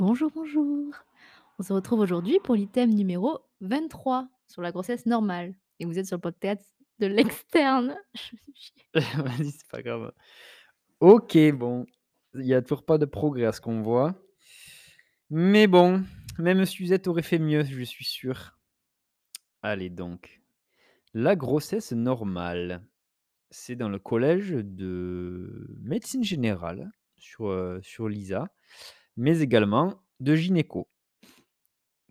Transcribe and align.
Bonjour, 0.00 0.30
bonjour. 0.34 0.94
On 1.58 1.62
se 1.62 1.74
retrouve 1.74 2.00
aujourd'hui 2.00 2.38
pour 2.42 2.54
l'item 2.54 2.88
numéro 2.88 3.40
23 3.60 4.30
sur 4.46 4.62
la 4.62 4.72
grossesse 4.72 5.04
normale 5.04 5.54
et 5.78 5.84
vous 5.84 5.98
êtes 5.98 6.06
sur 6.06 6.16
le 6.16 6.22
podcast 6.22 6.74
de 7.00 7.06
l'externe. 7.06 7.98
Vas-y, 8.94 9.50
c'est 9.50 9.68
pas 9.68 9.82
grave. 9.82 10.10
OK, 11.00 11.36
bon, 11.52 11.84
il 12.32 12.46
y 12.46 12.54
a 12.54 12.62
toujours 12.62 12.86
pas 12.86 12.96
de 12.96 13.04
progrès 13.04 13.44
à 13.44 13.52
ce 13.52 13.60
qu'on 13.60 13.82
voit. 13.82 14.14
Mais 15.28 15.66
bon, 15.66 16.02
même 16.38 16.64
Suzette 16.64 17.06
aurait 17.06 17.20
fait 17.20 17.38
mieux, 17.38 17.64
je 17.64 17.82
suis 17.82 18.06
sûr. 18.06 18.58
Allez 19.60 19.90
donc, 19.90 20.40
la 21.12 21.36
grossesse 21.36 21.92
normale, 21.92 22.82
c'est 23.50 23.76
dans 23.76 23.90
le 23.90 23.98
collège 23.98 24.52
de 24.52 25.76
médecine 25.82 26.24
générale 26.24 26.90
sur, 27.16 27.48
heu, 27.48 27.80
sur 27.82 28.08
l'ISA, 28.08 28.48
mais 29.20 29.40
également 29.40 30.02
de 30.18 30.34
gynéco, 30.34 30.88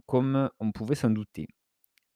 comme 0.05 0.51
on 0.59 0.71
pouvait 0.71 0.93
s'en 0.93 1.09
douter. 1.09 1.47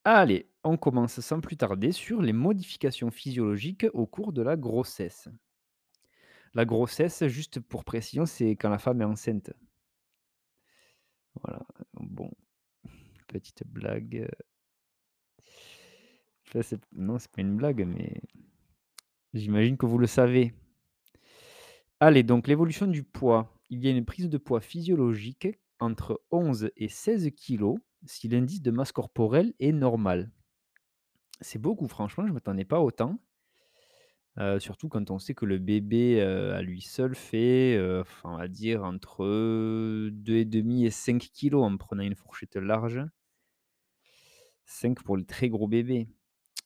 Allez, 0.04 0.52
on 0.64 0.78
commence 0.78 1.20
sans 1.20 1.42
plus 1.42 1.58
tarder 1.58 1.92
sur 1.92 2.22
les 2.22 2.32
modifications 2.32 3.10
physiologiques 3.10 3.88
au 3.94 4.06
cours 4.06 4.34
de 4.34 4.44
la 4.44 4.56
grossesse. 4.56 5.30
La 6.54 6.66
grossesse, 6.66 7.26
juste 7.26 7.60
pour 7.60 7.84
précision, 7.84 8.28
c'est 8.28 8.52
quand 8.52 8.70
la 8.70 8.78
femme 8.78 9.02
est 9.02 9.06
enceinte. 9.06 9.52
Voilà, 11.42 11.66
bon, 11.96 12.30
petite 13.28 13.64
blague, 13.66 14.28
c'est 16.62 16.80
non, 16.92 17.18
c'est 17.18 17.32
pas 17.32 17.42
une 17.42 17.58
blague, 17.58 17.84
mais 17.88 18.22
j'imagine 19.34 19.76
que 19.76 19.88
vous 19.88 19.98
le 19.98 20.06
savez. 20.06 20.54
Allez, 22.00 22.22
donc 22.22 22.48
l'évolution 22.48 22.86
du 22.86 23.02
poids. 23.02 23.50
Il 23.74 23.84
y 23.84 23.88
a 23.88 23.90
une 23.90 24.06
prise 24.06 24.30
de 24.30 24.38
poids 24.38 24.62
physiologique 24.62 25.48
entre 25.80 26.22
11 26.30 26.70
et 26.78 26.90
16 26.90 27.32
kilogrammes 27.36 27.82
si 28.06 28.28
l'indice 28.28 28.62
de 28.62 28.70
masse 28.70 28.92
corporelle 28.92 29.56
est 29.60 29.72
normal. 29.72 30.30
C'est 31.42 31.58
beaucoup, 31.60 31.88
franchement, 31.88 32.24
je 32.26 32.30
ne 32.30 32.34
m'attendais 32.36 32.66
pas 32.66 32.80
autant. 32.82 33.18
Heu, 34.38 34.60
surtout 34.60 34.90
quand 34.90 35.10
on 35.12 35.18
sait 35.20 35.34
que 35.34 35.46
le 35.46 35.58
bébé, 35.60 36.20
heu, 36.22 36.54
à 36.54 36.62
lui 36.62 36.82
seul 36.82 37.16
fait, 37.16 37.80
enfin, 38.02 38.34
on 38.34 38.38
va 38.38 38.48
dire 38.48 38.84
entre, 38.84 39.24
heu, 39.24 40.10
2,5 40.12 40.86
et 40.86 40.90
5 40.92 41.20
kilogrammes 41.34 41.74
en 41.74 41.78
prenant 41.78 42.04
une 42.04 42.16
fourchette 42.16 42.56
large. 42.56 43.02
5 44.66 45.04
pour 45.04 45.18
les 45.18 45.26
très 45.26 45.50
gros 45.50 45.68
bébés. 45.68 46.08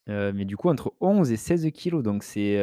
Mais 0.07 0.45
du 0.45 0.57
coup 0.57 0.69
entre 0.69 0.93
11 1.01 1.31
et 1.31 1.37
16 1.37 1.69
kilogrammes 1.71 2.03
donc 2.03 2.23
c'est 2.23 2.55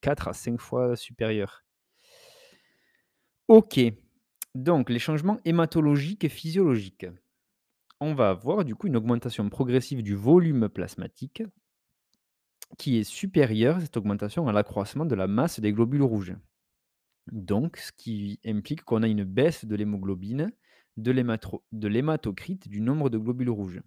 4 0.00 0.28
à 0.28 0.32
5 0.32 0.60
fois 0.60 0.96
supérieur. 0.96 1.64
OK, 3.48 3.80
donc 4.54 4.90
les 4.90 4.98
changements 4.98 5.38
hématologiques 5.44 6.24
et 6.24 6.28
physiologiques. 6.28 7.06
On 8.00 8.14
va 8.14 8.30
avoir 8.30 8.64
du 8.64 8.74
coup 8.74 8.88
une 8.88 8.96
augmentation 8.96 9.48
progressive 9.48 10.02
du 10.02 10.14
volume 10.14 10.68
plasmatique 10.68 11.42
qui 12.78 12.96
est 12.98 13.04
supérieure, 13.04 13.80
cette 13.80 13.96
augmentation, 13.96 14.48
à 14.48 14.52
l'accroissement 14.52 15.04
de 15.04 15.14
la 15.14 15.26
masse 15.26 15.60
des 15.60 15.72
globules 15.72 16.02
rouges. 16.02 16.34
Donc 17.32 17.76
ce 17.78 17.92
qui 17.92 18.40
implique 18.46 18.84
qu'on 18.84 19.02
a 19.02 19.08
une 19.08 19.24
baisse 19.24 19.64
de 19.64 19.76
l'hémoglobine, 19.76 20.52
de 20.96 21.88
l'hématocrite, 21.88 22.68
du 22.68 22.80
nombre 22.80 23.10
de 23.10 23.18
globules 23.18 23.50
rouges. 23.50 23.82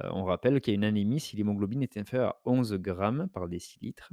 Heu, 0.00 0.08
on 0.12 0.24
rappelle 0.24 0.60
qu'il 0.60 0.72
y 0.72 0.74
a 0.74 0.78
une 0.78 0.84
anémie 0.84 1.20
si 1.20 1.36
l'hémoglobine 1.36 1.82
est 1.82 1.96
inférieure 1.96 2.30
à 2.30 2.40
11 2.46 2.74
grammes 2.74 3.28
par 3.28 3.48
décilitre 3.48 4.12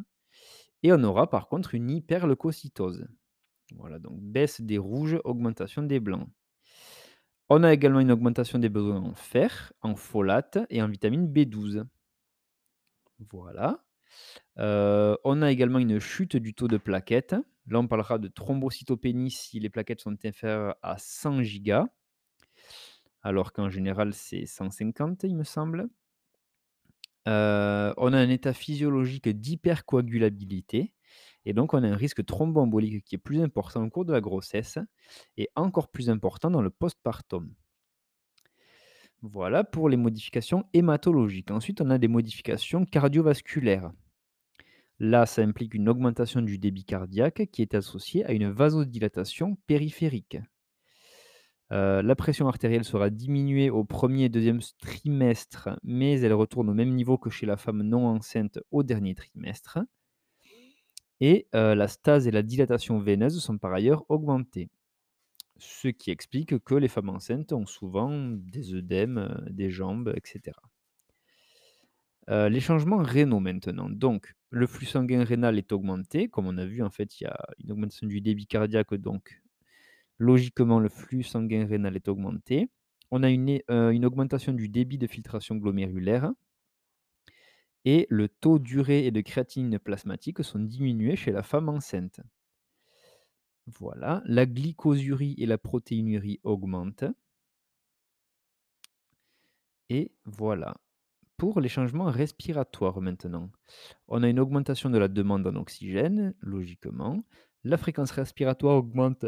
et 0.84 0.94
on 0.94 1.04
aura 1.04 1.30
par 1.30 1.48
contre 1.50 1.76
une 1.76 1.90
hyperleucocytose. 1.92 3.08
Voilà, 3.74 4.00
donc 4.00 4.20
baisse 4.22 4.60
des 4.60 4.80
rouges, 4.80 5.20
augmentation 5.24 5.84
des 5.84 6.00
blancs. 6.00 6.28
On 7.50 7.64
a 7.64 7.74
également 7.74 8.02
une 8.02 8.12
augmentation 8.12 8.60
des 8.60 8.70
besoins 8.70 9.02
en 9.02 9.16
fer, 9.16 9.74
en 9.82 9.96
folate 9.96 10.60
et 10.70 10.84
en 10.84 10.88
vitamine 10.88 11.28
B12. 11.28 11.84
Voilà. 13.32 13.84
Heu, 14.60 15.18
on 15.26 15.42
a 15.44 15.52
également 15.52 15.80
une 15.80 16.00
chute 16.00 16.38
du 16.38 16.54
taux 16.56 16.68
de 16.68 16.78
plaquettes. 16.78 17.36
Là, 17.68 17.80
on 17.80 17.88
parlera 17.88 18.20
de 18.20 18.28
thrombocytopénie 18.30 19.32
si 19.32 19.60
les 19.60 19.70
plaquettes 19.70 20.02
sont 20.02 20.18
inférieures 20.26 20.76
à 20.84 20.98
100 21.00 21.44
gigas, 21.44 21.88
alors 23.24 23.52
qu'en 23.52 23.70
général, 23.70 24.14
c'est 24.14 24.46
150, 24.46 25.24
il 25.24 25.36
me 25.36 25.44
semble. 25.44 25.90
Heu, 27.28 27.94
on 27.98 28.14
a 28.14 28.18
un 28.18 28.30
état 28.30 28.52
physiologique 28.54 29.30
d'hypercoagulabilité 29.30 30.95
et 31.46 31.54
donc 31.54 31.74
on 31.74 31.84
a 31.84 31.88
un 31.88 31.96
risque 31.96 32.26
thromboembolique 32.26 33.04
qui 33.06 33.16
est 33.16 33.20
plus 33.20 33.42
important 33.42 33.84
au 33.84 33.90
cours 33.90 34.06
de 34.06 34.14
la 34.14 34.22
grossesse 34.22 34.80
et 35.38 35.50
encore 35.56 35.90
plus 35.90 36.10
important 36.10 36.52
dans 36.52 36.62
le 36.62 36.70
postpartum. 36.70 37.54
Voilà 39.22 39.64
pour 39.64 39.90
les 39.90 39.98
modifications 39.98 40.66
hématologiques. 40.74 41.52
Ensuite, 41.52 41.82
on 41.82 41.90
a 41.90 41.98
des 41.98 42.08
modifications 42.08 42.86
cardiovasculaires. 42.86 43.92
Là, 45.00 45.26
ça 45.26 45.42
implique 45.42 45.74
une 45.74 45.88
augmentation 45.88 46.42
du 46.42 46.58
débit 46.58 46.84
cardiaque 46.84 47.48
qui 47.52 47.62
est 47.62 47.76
associée 47.76 48.26
à 48.26 48.34
une 48.34 48.50
vasodilatation 48.52 49.56
périphérique. 49.68 50.38
Heu, 51.72 52.02
la 52.02 52.16
pression 52.16 52.48
artérielle 52.48 52.84
sera 52.84 53.10
diminuée 53.12 53.70
au 53.70 53.84
1er 53.84 54.26
et 54.26 54.30
2e 54.30 54.62
trimestre, 54.80 55.70
mais 55.84 56.20
elle 56.20 56.34
retourne 56.34 56.70
au 56.70 56.74
même 56.74 56.94
niveau 56.94 57.18
que 57.18 57.30
chez 57.30 57.46
la 57.46 57.58
femme 57.58 57.84
non 57.84 58.08
enceinte 58.08 58.60
au 58.72 58.84
dernier 58.84 59.16
trimestre. 59.16 59.80
Et 61.22 61.48
la 61.54 61.88
stase 61.88 62.28
et 62.28 62.32
la 62.32 62.44
dilatation 62.44 63.00
veineuse 63.00 63.42
sont 63.42 63.58
par 63.58 63.74
ailleurs 63.74 64.06
augmentées. 64.10 64.70
Ce 65.58 65.88
qui 65.88 66.12
explique 66.12 66.60
que 66.60 66.76
les 66.76 66.90
femmes 66.90 67.10
enceintes 67.10 67.54
ont 67.54 67.66
souvent 67.66 68.12
des 68.12 68.74
œdèmes, 68.74 69.46
des 69.50 69.72
jambes, 69.72 70.14
et 70.16 70.22
cetera. 70.26 70.62
Heu, 72.30 72.50
les 72.50 72.60
changements 72.60 72.98
rénaux 72.98 73.40
maintenant. 73.40 73.90
Donc 73.90 74.34
le 74.50 74.68
flux 74.68 74.86
sanguin 74.88 75.24
rénal 75.24 75.58
est 75.58 75.72
augmenté, 75.72 76.28
comme 76.28 76.48
on 76.48 76.58
a 76.58 76.66
vu 76.66 76.82
en 76.82 76.90
fait, 76.90 77.20
il 77.22 77.26
y 77.26 77.28
a 77.28 77.38
une 77.64 77.72
augmentation 77.72 78.08
du 78.08 78.20
débit 78.22 78.48
cardiaque 78.48 78.96
donc 78.96 79.42
logiquement 80.18 80.80
le 80.80 80.90
flux 80.90 81.24
sanguin 81.24 81.66
rénal 81.68 81.96
est 81.96 82.08
augmenté. 82.08 82.70
On 83.12 83.24
a 83.24 83.30
une 83.30 84.06
augmentation 84.06 84.54
du 84.54 84.70
débit 84.70 84.98
de 84.98 85.08
filtration 85.08 85.56
glomérulaire 85.56 86.32
et 87.86 88.08
le 88.10 88.28
taux 88.28 88.60
d'urée 88.60 89.06
et 89.06 89.12
de 89.12 89.22
créatinine 89.22 89.80
plasmatique 89.80 90.44
sont 90.44 90.60
diminués 90.60 91.16
chez 91.16 91.32
la 91.32 91.44
femme 91.44 91.70
enceinte. 91.70 92.20
Voilà, 93.68 94.22
la 94.26 94.46
glycosurie 94.46 95.36
et 95.38 95.46
la 95.46 95.58
protéinurie 95.58 96.40
augmentent. 96.44 97.06
Et 99.90 100.12
voilà. 100.26 100.76
Pour 101.38 101.60
les 101.60 101.70
changements 101.70 102.10
respiratoires 102.10 103.02
maintenant, 103.02 103.52
on 104.08 104.24
a 104.24 104.30
une 104.30 104.40
augmentation 104.40 104.90
de 104.90 104.98
la 104.98 105.08
demande 105.08 105.46
en 105.46 105.56
oxygène, 105.56 106.34
logiquement. 106.40 107.24
La 107.64 107.78
fréquence 107.78 108.12
respiratoire 108.12 108.78
augmente 108.78 109.26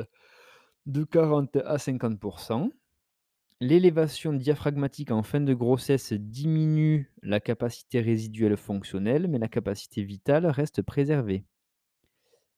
de 0.85 1.03
40 1.03 1.57
à 1.57 1.77
50 1.77 2.19
L'élévation 3.59 4.33
diaphragmatique 4.33 5.11
en 5.11 5.21
fin 5.21 5.41
de 5.41 5.53
grossesse 5.53 6.11
diminue 6.13 7.11
la 7.21 7.39
capacité 7.39 8.01
résiduelle 8.01 8.57
fonctionnelle, 8.57 9.27
mais 9.27 9.37
la 9.37 9.47
capacité 9.47 10.03
vitale 10.03 10.47
reste 10.47 10.81
préservée. 10.81 11.45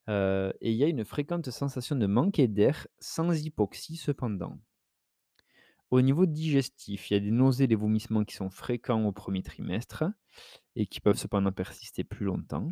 Heu 0.10 0.54
et 0.62 0.72
il 0.72 0.78
y 0.78 0.84
a 0.84 0.88
une 0.88 1.06
fréquente 1.06 1.50
sensation 1.52 1.96
de 1.96 2.06
manquer 2.06 2.48
d'air, 2.48 2.88
sans 3.00 3.32
hypoxie 3.46 3.96
cependant. 3.96 4.60
Au 5.92 6.02
niveau 6.02 6.26
digestif, 6.26 7.10
il 7.10 7.14
y 7.14 7.18
a 7.18 7.20
des 7.20 7.30
nausées, 7.32 7.68
des 7.68 7.76
vomissements 7.76 8.24
qui 8.24 8.36
sont 8.36 8.50
fréquents 8.50 9.06
au 9.06 9.12
premier 9.12 9.44
trimestre 9.44 10.04
et 10.76 10.88
qui 10.88 11.02
peuvent 11.02 11.18
cependant 11.18 11.52
persister 11.52 12.04
plus 12.04 12.26
longtemps 12.26 12.72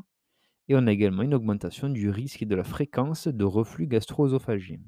et 0.69 0.75
on 0.75 0.87
a 0.87 0.91
également 0.91 1.23
une 1.23 1.33
augmentation 1.33 1.89
du 1.89 2.09
risque 2.09 2.41
et 2.41 2.45
de 2.45 2.55
la 2.55 2.63
fréquence 2.63 3.27
de 3.27 3.43
reflux 3.45 3.87
gastro-œsophagien. 3.87 4.79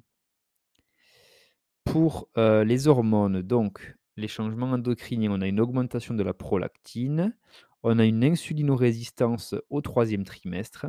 Pour, 1.91 2.29
heu, 2.37 2.61
les 2.63 2.87
hormones, 2.87 3.41
donc 3.41 3.97
les 4.15 4.27
changements 4.27 4.71
endocriniens, 4.71 5.31
on 5.31 5.41
a 5.41 5.47
une 5.47 5.59
augmentation 5.59 6.13
de 6.13 6.23
la 6.23 6.33
prolactine, 6.33 7.35
on 7.83 7.99
a 7.99 8.05
une 8.05 8.23
insulinorésistance 8.23 9.55
au 9.69 9.81
troisième 9.81 10.23
trimestre, 10.23 10.85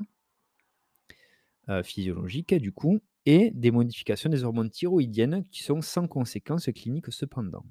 heu, 1.68 1.82
physiologique 1.82 2.52
du 2.54 2.70
coup 2.72 3.00
et 3.24 3.50
des 3.52 3.70
modifications 3.70 4.28
des 4.30 4.44
hormones 4.44 4.68
thyroïdiennes 4.70 5.46
qui 5.50 5.62
sont 5.62 5.80
sans 5.80 6.06
conséquences 6.06 6.68
cliniques 6.74 7.10
cependant. 7.12 7.64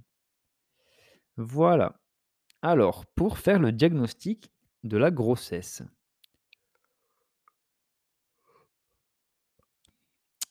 Voilà. 1.37 1.99
Alors, 2.61 3.05
pour 3.07 3.39
faire 3.39 3.59
le 3.59 3.71
diagnostic 3.71 4.51
de 4.83 4.97
la 4.97 5.11
grossesse 5.11 5.83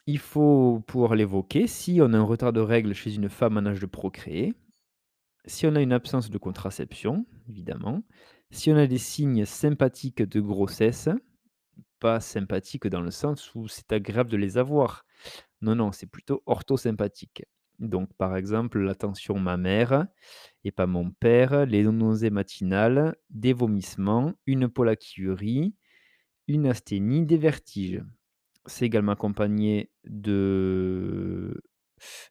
il 0.08 0.18
faut 0.18 0.82
pouvoir 0.86 1.14
l'évoquer 1.14 1.66
si 1.66 2.00
on 2.00 2.14
a 2.14 2.16
un 2.16 2.22
retard 2.22 2.54
de 2.54 2.60
règles 2.60 2.94
chez 2.94 3.14
une 3.14 3.28
femme 3.28 3.58
en 3.58 3.66
âge 3.66 3.78
de 3.78 3.84
procréer, 3.84 4.54
si 5.44 5.66
on 5.66 5.76
a 5.76 5.82
une 5.82 5.92
absence 5.92 6.30
de 6.30 6.38
contraception, 6.38 7.26
évidemment, 7.50 8.02
si 8.50 8.70
on 8.72 8.76
a 8.76 8.86
des 8.86 8.96
signes 8.96 9.44
sympathiques 9.44 10.22
de 10.22 10.40
grossesse, 10.40 11.10
pas 12.00 12.20
sympathiques 12.20 12.86
dans 12.86 13.02
le 13.02 13.10
sens 13.10 13.54
où 13.54 13.68
c'est 13.68 13.92
agréable 13.92 14.30
de 14.30 14.38
les 14.38 14.56
avoir. 14.56 15.04
Non, 15.60 15.74
non, 15.74 15.92
c'est 15.92 16.06
plutôt 16.06 16.42
orthosympathique. 16.46 17.42
Donc, 17.78 18.08
par 18.14 18.34
exemple, 18.34 18.78
la 18.78 18.94
tension 18.94 19.38
mammaire 19.38 20.06
et 20.64 20.72
pas 20.72 20.86
mon 20.86 21.10
père, 21.10 21.66
les 21.66 21.82
nausées 21.82 22.30
matinales, 22.30 23.14
des 23.28 23.52
vomissements, 23.52 24.32
une 24.46 24.68
pollakiurie, 24.68 25.74
une 26.46 26.66
asthénie, 26.66 27.26
des 27.26 27.36
vertiges. 27.36 28.02
C'est 28.68 28.86
également 28.86 29.12
accompagné 29.12 29.90
de 30.04 31.60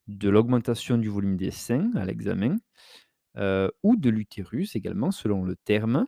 de 0.07 0.29
l'augmentation 0.29 0.97
du 0.97 1.09
volume 1.09 1.37
des 1.37 1.51
seins 1.51 1.91
à 1.95 2.05
l'examen, 2.05 2.57
heu, 3.37 3.71
ou 3.83 3.97
de 3.97 4.09
l'utérus 4.09 4.75
également 4.75 5.11
selon 5.11 5.43
le 5.45 5.55
terme. 5.57 6.07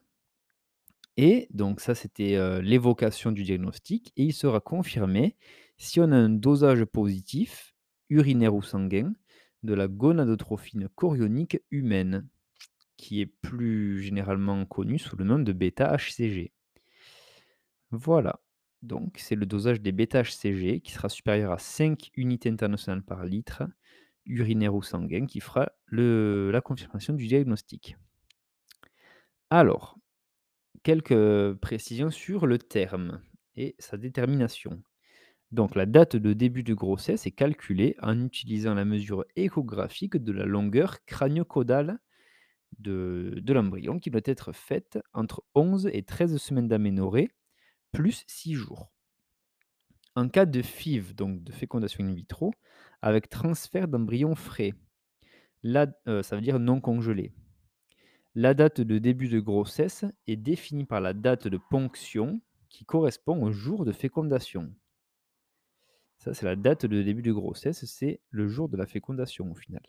Et 1.18 1.48
donc 1.52 1.82
ça, 1.82 1.96
c'était, 1.96 2.36
heu, 2.36 2.60
l'évocation 2.62 3.32
du 3.32 3.44
diagnostic 3.44 4.12
et 4.18 4.24
il 4.24 4.34
sera 4.34 4.60
confirmé 4.60 5.36
si 5.78 6.00
on 6.00 6.12
a 6.12 6.16
un 6.18 6.30
dosage 6.30 6.86
positif, 6.86 7.74
urinaire 8.10 8.56
ou 8.56 8.62
sanguin, 8.62 9.14
de 9.64 9.74
la 9.74 9.88
gonadotrophine 9.88 10.88
chorionique 10.96 11.60
humaine, 11.72 12.28
qui 12.98 13.22
est 13.22 13.28
plus 13.28 14.02
généralement 14.04 14.66
connue 14.66 15.00
sous 15.00 15.18
le 15.18 15.26
nom 15.26 15.40
de 15.40 15.54
β-HCG. 15.54 16.54
Voilà, 17.92 18.40
donc 18.82 19.18
c'est 19.18 19.36
le 19.36 19.46
dosage 19.46 19.82
des 19.82 19.92
β-HCG 19.92 20.82
qui 20.82 20.92
sera 20.92 21.10
supérieur 21.10 21.52
à 21.52 21.58
5 21.58 22.10
unités 22.16 22.50
internationales 22.50 23.04
par 23.04 23.26
litre, 23.26 23.64
urinaire 24.26 24.76
ou 24.76 24.82
sanguin, 24.82 25.26
qui 25.26 25.40
fera 25.40 25.72
la 25.92 26.62
confirmation 26.62 27.14
du 27.14 27.28
diagnostic. 27.28 27.98
Alors, 29.50 29.98
quelques 30.84 31.54
précisions 31.56 32.12
sur 32.12 32.46
le 32.46 32.58
terme 32.58 33.22
et 33.56 33.76
sa 33.80 33.98
détermination. 33.98 34.82
Donc 35.52 35.76
la 35.76 35.88
date 35.88 36.16
de 36.16 36.34
début 36.34 36.64
de 36.64 36.76
grossesse 36.76 37.26
est 37.26 37.32
calculée 37.32 37.96
en 38.02 38.24
utilisant 38.24 38.76
la 38.76 38.86
mesure 38.86 39.26
échographique 39.36 40.18
de 40.18 40.32
la 40.32 40.46
longueur 40.46 41.04
crânio-caudale 41.06 42.00
de 42.78 43.40
de 43.42 43.54
l'embryon 43.54 44.00
qui 44.00 44.12
doit 44.12 44.22
être 44.26 44.54
faite 44.54 45.00
entre 45.14 45.44
11 45.56 45.90
et 45.92 46.04
13 46.04 46.38
semaines 46.38 46.68
d'aménorrhée 46.68 47.32
plus 47.92 48.24
6 48.28 48.54
jours. 48.54 48.92
En 50.16 50.28
cas 50.30 50.46
de 50.46 50.62
FIV, 50.62 51.14
donc 51.14 51.44
de 51.44 51.52
fécondation 51.52 52.04
in 52.04 52.14
vitro, 52.14 52.54
avec 53.02 53.30
transfert 53.30 53.88
d'embryon 53.88 54.36
frais, 54.36 54.74
là, 55.64 55.88
heu, 56.08 56.24
ça 56.24 56.36
veut 56.36 56.42
dire 56.42 56.60
non 56.60 56.82
congelé. 56.82 57.34
La 58.36 58.54
date 58.54 58.82
de 58.82 59.00
début 59.00 59.28
de 59.28 59.40
grossesse 59.40 60.06
est 60.28 60.36
définie 60.36 60.86
par 60.86 61.02
la 61.02 61.14
date 61.14 61.48
de 61.48 61.58
ponction 61.58 62.42
qui 62.70 62.86
correspond 62.86 63.44
au 63.44 63.52
jour 63.52 63.86
de 63.86 63.92
fécondation. 63.92 64.74
Ça, 66.20 66.34
c'est 66.34 66.46
la 66.46 66.56
date 66.56 66.86
de 66.86 67.02
début 67.02 67.22
de 67.22 67.32
grossesse, 67.32 67.86
c'est 67.86 68.20
le 68.30 68.48
jour 68.48 68.70
de 68.70 68.78
la 68.78 68.86
fécondation 68.86 69.52
au 69.52 69.56
final. 69.56 69.82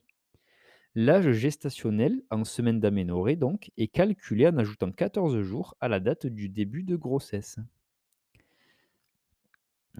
L'âge 0.95 1.33
gestationnel 1.33 2.23
en 2.31 2.45
semaines 2.45 2.81
d'aménorrhée 2.81 3.37
donc 3.37 3.71
est 3.77 3.89
calculé 3.89 4.47
en 4.49 4.57
ajoutant 4.57 4.93
14 4.93 5.41
jours 5.43 5.77
à 5.81 5.89
la 5.89 6.01
date 6.01 6.27
du 6.27 6.49
début 6.49 6.83
de 6.85 6.97
grossesse. 6.97 7.59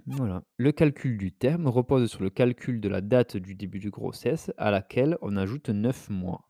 Voilà. 0.05 0.43
Le 0.57 0.71
calcul 0.71 1.17
du 1.17 1.31
terme 1.31 1.67
repose 1.67 2.09
sur 2.09 2.23
le 2.23 2.29
calcul 2.29 2.81
de 2.81 2.89
la 2.89 3.01
date 3.01 3.37
du 3.37 3.55
début 3.55 3.79
de 3.79 3.89
grossesse 3.89 4.51
à 4.57 4.71
laquelle 4.71 5.17
on 5.21 5.37
ajoute 5.37 5.69
9 5.69 6.09
mois. 6.09 6.47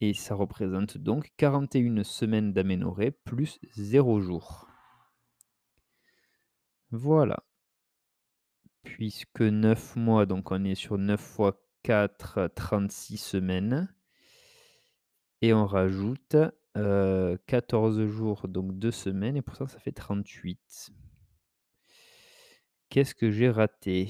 Et 0.00 0.12
ça 0.12 0.34
représente 0.34 0.98
donc 0.98 1.32
41 1.36 2.04
semaines 2.04 2.52
d'aménorrhée 2.52 3.10
plus 3.10 3.58
0 3.76 4.20
jour. 4.20 4.68
Voilà. 6.90 7.44
Puisque 8.82 9.40
9 9.40 9.96
mois, 9.96 10.26
donc 10.26 10.50
on 10.50 10.64
est 10.64 10.74
sur 10.74 10.98
9 10.98 11.20
fois 11.20 11.60
4, 11.82 12.50
36 12.54 13.16
semaines. 13.16 13.92
Et 15.40 15.54
on 15.54 15.66
rajoute, 15.66 16.36
heu, 16.76 17.38
14 17.46 18.06
jours, 18.06 18.48
donc 18.48 18.78
2 18.78 18.90
semaines 18.90 19.36
et 19.36 19.42
pour 19.42 19.56
ça, 19.56 19.66
ça 19.66 19.78
fait 19.78 19.92
38. 19.92 20.92
Qu'est-ce 22.88 23.14
que 23.14 23.30
j'ai 23.30 23.50
raté? 23.50 24.08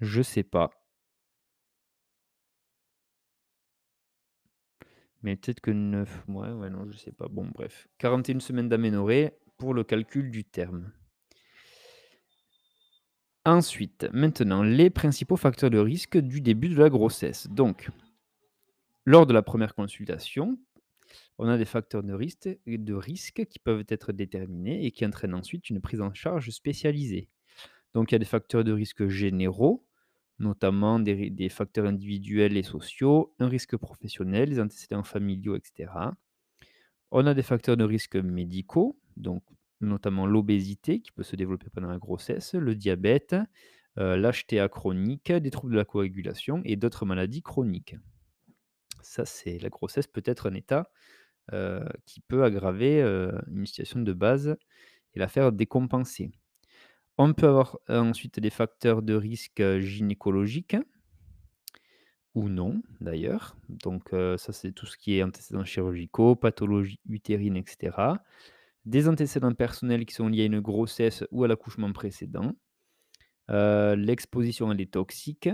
Je 0.00 0.22
sais 0.22 0.42
pas. 0.42 0.70
Mais 5.22 5.36
peut-être 5.36 5.60
que 5.60 5.70
9 5.70 6.28
mois, 6.28 6.52
ouais, 6.54 6.68
non, 6.68 6.86
je 6.90 6.98
sais 6.98 7.12
pas. 7.12 7.28
Bon, 7.28 7.46
bref. 7.46 7.88
41 7.98 8.40
semaines 8.40 8.68
d'aménorrhée 8.68 9.32
pour 9.56 9.72
le 9.72 9.82
calcul 9.82 10.30
du 10.30 10.44
terme. 10.44 10.92
Ensuite, 13.46 14.06
maintenant, 14.12 14.62
les 14.62 14.90
principaux 14.90 15.36
facteurs 15.36 15.70
de 15.70 15.78
risque 15.78 16.18
du 16.18 16.40
début 16.40 16.68
de 16.68 16.76
la 16.76 16.90
grossesse. 16.90 17.48
Donc, 17.48 17.90
lors 19.04 19.26
de 19.26 19.32
la 19.32 19.42
première 19.42 19.74
consultation, 19.74 20.58
on 21.38 21.48
a 21.48 21.58
des 21.58 21.64
facteurs 21.64 22.02
de 22.02 22.12
risque, 22.14 23.44
qui 23.46 23.58
peuvent 23.58 23.84
être 23.88 24.12
déterminés 24.12 24.84
et 24.84 24.90
qui 24.90 25.04
entraînent 25.04 25.34
ensuite 25.34 25.70
une 25.70 25.80
prise 25.80 26.00
en 26.00 26.12
charge 26.14 26.50
spécialisée. 26.50 27.28
Donc, 27.94 28.10
il 28.10 28.14
y 28.14 28.16
a 28.16 28.18
des 28.18 28.24
facteurs 28.24 28.64
de 28.64 28.72
risque 28.72 29.06
généraux, 29.08 29.86
notamment 30.38 30.98
des 30.98 31.48
facteurs 31.48 31.86
individuels 31.86 32.56
et 32.56 32.62
sociaux, 32.62 33.34
un 33.38 33.48
risque 33.48 33.76
professionnel, 33.76 34.50
les 34.50 34.60
antécédents 34.60 35.04
familiaux, 35.04 35.56
etc. 35.56 35.92
On 37.10 37.26
a 37.26 37.34
des 37.34 37.42
facteurs 37.42 37.76
de 37.76 37.84
risque 37.84 38.16
médicaux, 38.16 38.98
donc 39.16 39.44
notamment 39.80 40.26
l'obésité 40.26 41.00
qui 41.00 41.12
peut 41.12 41.22
se 41.22 41.36
développer 41.36 41.68
pendant 41.72 41.88
la 41.88 41.98
grossesse, 41.98 42.54
le 42.54 42.74
diabète, 42.74 43.36
euh, 43.98 44.16
l'HTA 44.16 44.68
chronique, 44.68 45.30
des 45.30 45.50
troubles 45.50 45.74
de 45.74 45.78
la 45.78 45.84
coagulation 45.84 46.60
et 46.64 46.74
d'autres 46.76 47.06
maladies 47.06 47.42
chroniques. 47.42 47.94
Ça, 49.04 49.24
c'est 49.24 49.58
la 49.58 49.68
grossesse 49.68 50.08
peut 50.08 50.22
être 50.24 50.50
un 50.50 50.54
état 50.54 50.90
qui 52.06 52.20
peut 52.20 52.42
aggraver 52.42 53.02
une 53.48 53.66
situation 53.66 54.00
de 54.00 54.12
base 54.12 54.56
et 55.12 55.18
la 55.18 55.28
faire 55.28 55.52
décompenser. 55.52 56.32
On 57.18 57.32
peut 57.32 57.46
avoir 57.46 57.78
ensuite 57.88 58.40
des 58.40 58.50
facteurs 58.50 59.02
de 59.02 59.14
risque 59.14 59.62
gynécologiques 59.78 60.76
ou 62.34 62.48
non 62.48 62.82
d'ailleurs. 63.00 63.56
Donc 63.68 64.08
ça 64.10 64.52
c'est 64.52 64.72
tout 64.72 64.86
ce 64.86 64.96
qui 64.96 65.18
est 65.18 65.22
antécédents 65.22 65.64
chirurgicaux, 65.64 66.34
pathologies 66.34 66.98
utérines, 67.08 67.56
etc. 67.56 67.96
Des 68.86 69.08
antécédents 69.08 69.54
personnels 69.54 70.04
qui 70.06 70.14
sont 70.14 70.28
liés 70.28 70.42
à 70.42 70.46
une 70.46 70.60
grossesse 70.60 71.24
ou 71.30 71.44
à 71.44 71.48
l'accouchement 71.48 71.92
précédent. 71.92 72.54
L'exposition 73.48 74.70
à 74.70 74.74
des 74.74 74.86
toxiques, 74.86 75.50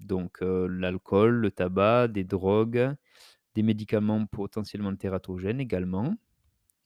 donc 0.00 0.38
l'alcool, 0.40 1.36
le 1.36 1.50
tabac, 1.50 2.08
des 2.08 2.24
drogues, 2.24 2.94
des 3.54 3.62
médicaments 3.62 4.26
potentiellement 4.26 4.94
tératogènes 4.94 5.60
également. 5.60 6.14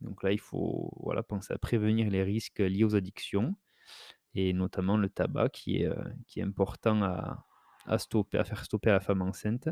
Donc 0.00 0.22
là, 0.22 0.32
il 0.32 0.40
faut 0.40 0.90
voilà, 1.02 1.22
penser 1.22 1.52
à 1.52 1.58
prévenir 1.58 2.10
les 2.10 2.22
risques 2.22 2.60
liés 2.60 2.84
aux 2.84 2.96
addictions 2.96 3.54
et 4.34 4.52
notamment 4.52 4.96
le 4.96 5.08
tabac 5.08 5.50
qui 5.50 5.82
est, 5.82 5.90
qui 6.26 6.40
est 6.40 6.44
important 6.44 7.02
à, 7.02 7.46
à 7.86 7.98
stopper, 7.98 8.38
à 8.38 8.44
faire 8.44 8.64
stopper 8.64 8.90
à 8.90 8.94
la 8.94 9.00
femme 9.00 9.22
enceinte. 9.22 9.68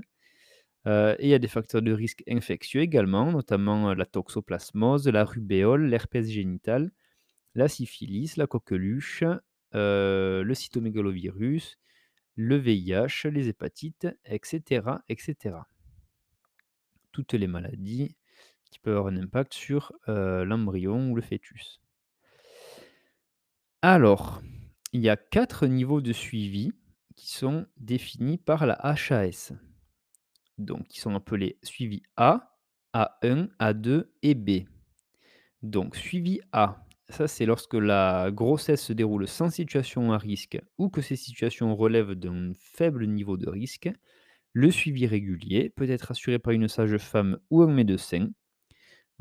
Et 0.86 1.16
il 1.20 1.28
y 1.28 1.34
a 1.34 1.38
des 1.38 1.48
facteurs 1.48 1.82
de 1.82 1.92
risque 1.92 2.24
infectieux 2.28 2.80
également, 2.80 3.30
notamment 3.30 3.94
la 3.94 4.06
toxoplasmose, 4.06 5.06
la 5.08 5.24
rubéole, 5.24 5.86
l'herpès 5.86 6.26
génital, 6.26 6.90
la 7.54 7.68
syphilis, 7.68 8.36
la 8.36 8.46
coqueluche, 8.46 9.22
le 9.72 10.52
cytomégalovirus, 10.54 11.78
le 12.40 12.56
VIH, 12.56 13.28
les 13.32 13.48
hépatites, 13.48 14.06
etc., 14.24 14.86
etc. 15.08 15.56
Toutes 17.10 17.32
les 17.34 17.48
maladies 17.48 18.14
qui 18.70 18.78
peuvent 18.78 18.96
avoir 18.96 19.12
un 19.12 19.16
impact 19.16 19.54
sur 19.54 19.92
l'embryon 20.06 21.10
ou 21.10 21.16
le 21.16 21.22
fœtus. 21.22 21.80
Alors, 23.82 24.40
il 24.92 25.00
y 25.00 25.08
a 25.08 25.16
quatre 25.16 25.66
niveaux 25.66 26.00
de 26.00 26.12
suivi 26.12 26.72
qui 27.16 27.28
sont 27.32 27.66
définis 27.76 28.38
par 28.38 28.66
la 28.66 28.74
HAS. 28.74 29.52
Donc, 30.58 30.86
qui 30.86 31.00
sont 31.00 31.16
appelés 31.16 31.58
suivi 31.64 32.04
A, 32.16 32.56
A1, 32.94 33.48
A2 33.58 34.06
et 34.22 34.36
B. 34.36 34.68
Donc, 35.62 35.96
suivi 35.96 36.40
A, 36.52 36.86
ça 37.10 37.26
c'est 37.28 37.46
lorsque 37.46 37.74
la 37.74 38.30
grossesse 38.32 38.82
se 38.82 38.92
déroule 38.92 39.26
sans 39.28 39.50
situation 39.50 40.12
à 40.12 40.18
risque 40.18 40.58
ou 40.78 40.90
que 40.90 41.00
ces 41.00 41.16
situations 41.16 41.74
relèvent 41.74 42.12
d'un 42.14 42.52
faible 42.58 43.06
niveau 43.06 43.36
de 43.36 43.48
risque. 43.48 43.90
Le 44.52 44.70
suivi 44.70 45.06
régulier 45.06 45.70
peut 45.70 45.88
être 45.90 46.10
assuré 46.12 46.38
par 46.38 46.52
une 46.52 46.68
sage-femme 46.68 47.38
ou 47.50 47.62
un 47.62 47.72
médecin. 47.72 48.28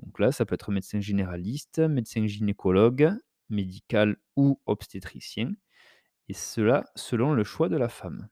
Donc 0.02 0.20
là, 0.20 0.32
ça 0.32 0.46
peut 0.46 0.56
être 0.56 0.72
médecin 0.72 1.00
généraliste, 1.00 1.80
médecin 1.80 2.26
gynécologue, 2.28 3.12
médical 3.50 4.18
ou 4.36 4.60
obstétricien, 4.66 5.54
et 6.30 6.34
cela 6.34 6.86
selon 6.96 7.34
le 7.34 7.44
choix 7.44 7.70
de 7.70 7.78
la 7.78 7.90
femme. 7.90 8.30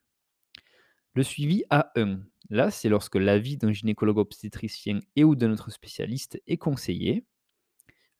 Le 1.15 1.23
suivi 1.23 1.63
A1, 1.71 2.19
là, 2.49 2.69
c'est 2.71 2.89
lorsque 2.89 3.15
l'avis 3.15 3.57
d'un 3.57 3.71
gynécologue 3.71 4.17
obstétricien 4.19 5.01
et 5.15 5.23
ou 5.23 5.35
d'un 5.35 5.51
autre 5.51 5.71
spécialiste 5.71 6.41
est 6.45 6.57
conseillé. 6.57 7.25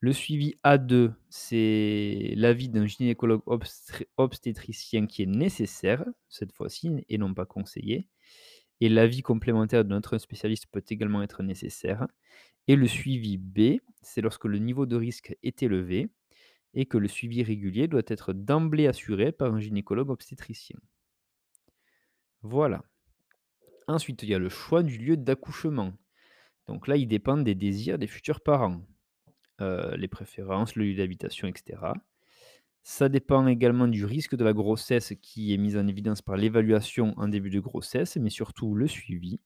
Le 0.01 0.13
suivi 0.13 0.55
A2, 0.63 1.13
c'est 1.29 2.33
l'avis 2.35 2.69
d'un 2.69 2.85
gynécologue 2.85 3.41
obsté 3.45 4.07
obstétricien 4.17 5.07
qui 5.07 5.23
est 5.23 5.27
nécessaire, 5.27 6.05
cette 6.29 6.51
fois-ci 6.51 7.03
et 7.09 7.17
non 7.17 7.33
pas 7.33 7.45
conseillé 7.45 8.07
et 8.81 8.89
l'avis 8.89 9.21
complémentaire 9.21 9.85
de 9.85 9.89
notre 9.89 10.17
spécialiste 10.17 10.67
peut 10.67 10.83
également 10.89 11.23
être 11.23 11.43
nécessaire 11.43 12.07
et 12.67 12.75
le 12.75 12.87
suivi 12.87 13.37
B, 13.37 13.79
c'est 14.01 14.21
lorsque 14.21 14.45
le 14.45 14.57
niveau 14.57 14.85
de 14.85 14.95
risque 14.95 15.37
est 15.43 15.63
élevé 15.63 16.09
et 16.73 16.85
que 16.85 16.97
le 16.97 17.07
suivi 17.07 17.43
régulier 17.43 17.87
doit 17.87 18.01
être 18.07 18.33
d'emblée 18.33 18.87
assuré 18.87 19.31
par 19.31 19.53
un 19.53 19.59
gynécologue 19.59 20.09
obstétricien. 20.09 20.77
Voilà. 22.41 22.83
Ensuite, 23.87 24.23
il 24.23 24.29
y 24.29 24.33
a 24.33 24.39
le 24.39 24.49
choix 24.49 24.83
du 24.83 24.97
lieu 24.97 25.15
d'accouchement. 25.15 25.93
Donc 26.67 26.87
là, 26.87 26.97
il 26.97 27.07
dépend 27.07 27.37
des 27.37 27.55
désirs 27.55 27.99
des 27.99 28.07
futurs 28.07 28.41
parents, 28.41 28.81
heu, 29.61 29.95
les 29.97 30.07
préférences, 30.07 30.75
le 30.75 30.85
lieu 30.85 30.95
d'habitation 30.95 31.47
et 31.47 31.53
cetera. 31.55 31.95
Ça 32.83 33.09
dépend 33.09 33.47
également 33.47 33.87
du 33.87 34.05
risque 34.05 34.35
de 34.35 34.43
la 34.43 34.53
grossesse 34.53 35.13
qui 35.21 35.53
est 35.53 35.57
mis 35.57 35.77
en 35.77 35.87
évidence 35.87 36.21
par 36.21 36.37
l'évaluation 36.37 37.13
en 37.17 37.27
début 37.27 37.49
de 37.49 37.59
grossesse, 37.59 38.17
mais 38.17 38.29
surtout 38.29 38.75
le 38.75 38.87
suivi. 38.87 39.39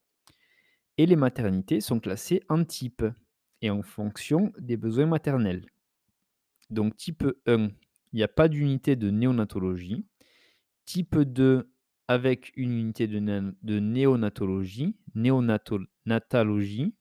Et 0.98 1.06
les 1.08 1.16
maternités 1.16 1.82
sont 1.82 2.00
classées 2.00 2.44
en 2.48 2.64
type 2.64 3.04
et 3.62 3.72
en 3.72 3.82
fonction 3.82 4.52
des 4.60 4.78
besoins 4.78 5.08
maternels. 5.08 5.66
Donc 6.70 6.96
type 6.96 7.26
1, 7.48 7.70
il 8.14 8.16
n'y 8.16 8.24
a 8.24 8.28
pas 8.28 8.48
d'unité 8.48 8.96
de 8.96 9.10
néonatologie. 9.10 10.06
Type 10.86 11.18
2, 11.18 11.72
avec 12.08 12.52
une 12.56 12.72
unité 12.74 13.08
de 13.08 13.20
de 13.62 13.80
néonatologie 13.80 14.96
néonatal 15.16 15.88
natalogie. 16.06 16.94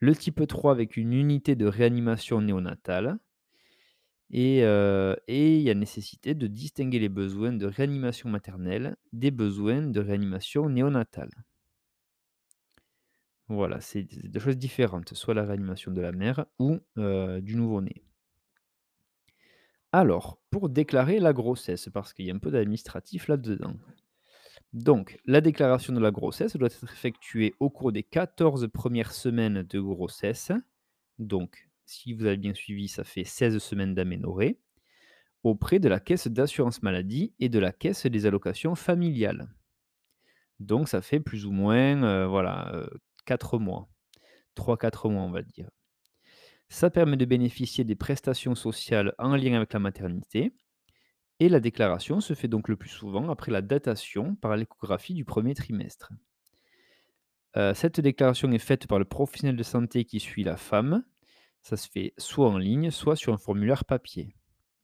Le 0.00 0.14
type 0.14 0.46
3 0.46 0.72
avec 0.72 0.98
une 0.98 1.14
unité 1.14 1.56
de 1.56 1.64
réanimation 1.64 2.42
néonatale 2.42 3.18
et 4.30 4.62
heu 4.64 5.16
et 5.28 5.56
il 5.56 5.62
y 5.62 5.70
a 5.70 5.74
nécessité 5.74 6.34
de 6.34 6.46
distinguer 6.48 6.98
les 6.98 7.08
besoins 7.08 7.52
de 7.52 7.66
réanimation 7.66 8.28
maternelle 8.28 8.96
des 9.12 9.30
besoins 9.30 9.82
de 9.82 10.00
réanimation 10.00 10.68
néonatale. 10.68 11.30
Voilà, 13.48 13.80
c'est 13.80 14.02
d 14.02 14.08
c'est 14.22 14.28
2 14.28 14.40
choses 14.40 14.56
différentes, 14.58 15.14
soit 15.14 15.34
la 15.34 15.44
réanimation 15.44 15.92
de 15.92 16.00
la 16.00 16.10
mère 16.12 16.46
ou 16.58 16.78
heu, 16.98 17.40
du 17.40 17.54
nouveau-né. 17.56 18.02
Alors, 19.92 20.38
pour 20.50 20.68
déclarer 20.68 21.20
la 21.20 21.32
grossesse, 21.32 21.88
parce 21.92 22.12
qu'il 22.12 22.26
y 22.26 22.30
a 22.30 22.34
un 22.34 22.38
peu 22.38 22.50
d'administratif 22.50 23.28
là-dedans. 23.28 23.74
Donc, 24.72 25.18
la 25.24 25.40
déclaration 25.40 25.92
de 25.92 26.00
la 26.00 26.10
grossesse 26.10 26.56
doit 26.56 26.68
être 26.68 26.84
effectuée 26.84 27.54
au 27.60 27.70
cours 27.70 27.92
des 27.92 28.02
14 28.02 28.68
premières 28.72 29.12
semaines 29.12 29.62
de 29.62 29.80
grossesse. 29.80 30.52
Donc, 31.18 31.68
si 31.86 32.12
vous 32.12 32.26
avez 32.26 32.36
bien 32.36 32.54
suivi, 32.54 32.88
ça 32.88 33.04
fait 33.04 33.24
16 33.24 33.58
semaines 33.58 33.94
d'aménorrhée, 33.94 34.60
auprès 35.44 35.78
de 35.80 35.88
la 35.88 36.00
caisse 36.00 36.28
d'assurance 36.28 36.82
maladie 36.82 37.34
et 37.40 37.48
de 37.48 37.58
la 37.58 37.72
caisse 37.72 38.06
des 38.06 38.26
allocations 38.26 38.74
familiales. 38.76 39.48
Donc 40.60 40.88
ça 40.88 41.02
fait 41.02 41.20
plus 41.20 41.46
ou 41.46 41.52
moins, 41.52 42.02
heu, 42.02 42.26
voilà, 42.26 42.70
heu, 42.74 42.90
4 43.26 43.58
mois. 43.58 43.88
3-4 44.54 45.08
mois, 45.10 45.22
on 45.22 45.30
va 45.30 45.42
dire. 45.42 45.68
Ça 46.68 46.90
permet 46.90 47.16
de 47.16 47.24
bénéficier 47.24 47.82
des 47.84 47.96
prestations 47.96 48.54
sociales 48.54 49.14
en 49.18 49.34
lien 49.36 49.54
avec 49.56 49.72
la 49.72 49.80
maternité 49.80 50.52
et 51.40 51.48
la 51.48 51.60
déclaration 51.60 52.20
se 52.20 52.34
fait 52.34 52.48
donc 52.48 52.68
le 52.68 52.76
plus 52.76 52.88
souvent 52.88 53.30
après 53.30 53.52
la 53.52 53.62
datation 53.62 54.36
par 54.36 54.56
l'échographie 54.56 55.14
du 55.14 55.24
1er 55.24 55.54
trimestre. 55.54 56.12
Heu, 57.56 57.74
cette 57.74 58.00
déclaration 58.00 58.50
est 58.52 58.58
faite 58.58 58.86
par 58.86 58.98
le 58.98 59.04
professionnel 59.04 59.56
de 59.56 59.62
santé 59.62 60.04
qui 60.04 60.20
suit 60.20 60.44
la 60.44 60.56
femme. 60.56 61.04
Ça 61.62 61.76
se 61.76 61.88
fait 61.90 62.14
soit 62.18 62.48
en 62.48 62.58
ligne, 62.58 62.90
soit 62.90 63.16
sur 63.16 63.32
un 63.32 63.38
formulaire 63.38 63.84
papier. 63.84 64.36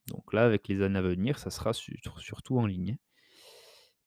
Donc 0.09 0.33
là, 0.33 0.45
avec 0.45 0.69
les 0.69 0.83
années 0.83 0.99
à 0.99 1.03
venir, 1.03 1.39
ça 1.39 1.51
sera 1.51 1.73
sur 1.73 2.21
surtout 2.21 2.59
en 2.59 2.67
ligne. 2.67 2.97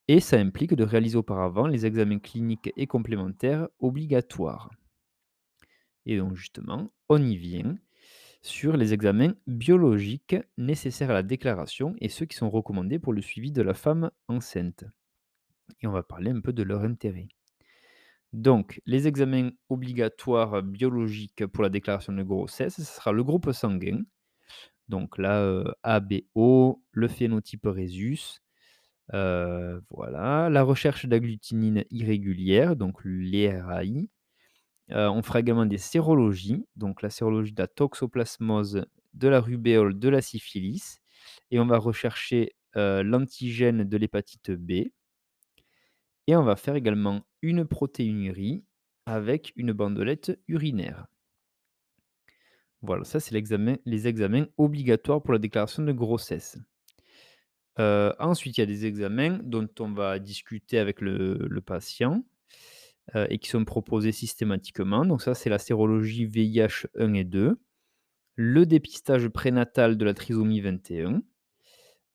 Et 0.08 0.20
ça 0.20 0.38
implique 0.38 0.76
de 0.76 0.84
réaliser 0.84 1.18
auparavant 1.18 1.68
les 1.68 1.86
examens 1.86 2.20
cliniques 2.20 2.72
et 2.76 2.86
complémentaires 2.86 3.68
obligatoires. 3.80 4.70
Et 6.06 6.18
donc 6.18 6.36
justement, 6.36 6.92
on 7.10 7.22
y 7.22 7.38
vient 7.38 7.76
sur 8.46 8.78
les 8.78 8.94
examens 8.94 9.34
biologiques 9.48 10.36
nécessaires 10.58 11.10
à 11.10 11.14
la 11.14 11.24
déclaration 11.24 11.96
et 12.00 12.10
ceux 12.10 12.26
qui 12.26 12.38
sont 12.38 12.50
recommandés 12.50 13.00
pour 13.00 13.12
le 13.14 13.22
suivi 13.22 13.52
de 13.52 13.62
la 13.64 13.74
femme 13.74 14.12
enceinte. 14.28 14.86
Et 15.82 15.88
on 15.88 15.92
va 15.92 16.04
parler 16.04 16.32
un 16.32 16.42
peu 16.42 16.54
de 16.54 16.64
leur 16.64 16.84
intérêt. 16.84 17.28
Donc, 18.34 18.82
les 18.86 19.08
examens 19.08 19.52
obligatoires 19.70 20.62
biologiques 20.62 21.46
pour 21.48 21.64
la 21.64 21.70
déclaration 21.70 22.14
de 22.14 22.24
grossesse, 22.24 22.76
ce 22.76 22.84
sera 22.84 23.12
le 23.12 23.24
groupe 23.24 23.52
sanguin. 23.52 24.02
Donc 24.90 25.18
là, 25.18 25.42
heu, 25.44 25.66
A-B-O, 25.84 26.84
le 26.92 27.08
phénotype 27.08 27.66
rhésus, 27.66 28.42
heu, 29.14 29.84
voilà. 29.90 30.50
La 30.50 30.64
recherche 30.64 31.06
d'agglutinine 31.08 31.86
irrégulière, 31.92 32.76
donc 32.76 33.04
l'IRAI. 33.06 34.10
On 34.90 35.22
fera 35.22 35.40
également 35.40 35.66
des 35.66 35.78
sérologies, 35.78 36.66
donc 36.76 37.02
la 37.02 37.10
sérologie 37.10 37.54
de 37.54 37.62
la 37.62 37.68
toxoplasmose, 37.68 38.86
de 39.14 39.28
la 39.28 39.42
rubéole, 39.42 39.98
de 39.98 40.10
la 40.10 40.22
syphilis 40.22 41.00
et 41.52 41.60
on 41.60 41.66
va 41.66 41.78
rechercher, 41.78 42.56
l'antigène 42.76 43.84
de 43.84 43.98
l'hépatite 43.98 44.52
B. 44.52 44.72
Et 46.28 46.36
on 46.36 46.44
va 46.44 46.56
faire 46.56 46.76
également 46.76 47.26
une 47.42 47.66
protéinurie 47.66 48.64
avec 49.06 49.54
une 49.56 49.72
bandelette 49.72 50.40
urinaire. 50.48 51.08
Voilà, 52.82 53.04
ça 53.04 53.20
c'est 53.20 53.34
les 53.34 54.08
examens 54.08 54.46
obligatoires 54.58 55.24
pour 55.24 55.34
la 55.34 55.40
déclaration 55.40 55.84
de 55.84 55.92
grossesse. 55.92 56.60
Ensuite, 57.78 58.58
il 58.58 58.62
y 58.62 58.64
a 58.64 58.68
des 58.68 58.86
examens 58.86 59.40
dont 59.44 59.70
on 59.80 59.92
va 59.92 60.20
discuter 60.20 60.78
avec 60.78 61.02
le 61.02 61.60
patient, 61.62 62.24
heu 63.16 63.28
et 63.30 63.38
qui 63.40 63.50
sont 63.50 63.66
proposés 63.66 64.12
systématiquement. 64.12 65.06
Donc 65.06 65.22
ça, 65.22 65.36
c'est 65.36 65.50
la 65.50 65.60
sérologie 65.60 66.26
VIH 66.26 66.88
1 66.98 67.14
et 67.14 67.24
2, 67.24 67.60
le 68.36 68.66
dépistage 68.66 69.28
prénatal 69.30 69.98
de 69.98 70.06
la 70.06 70.14
trisomie 70.14 70.62
21, 70.62 71.22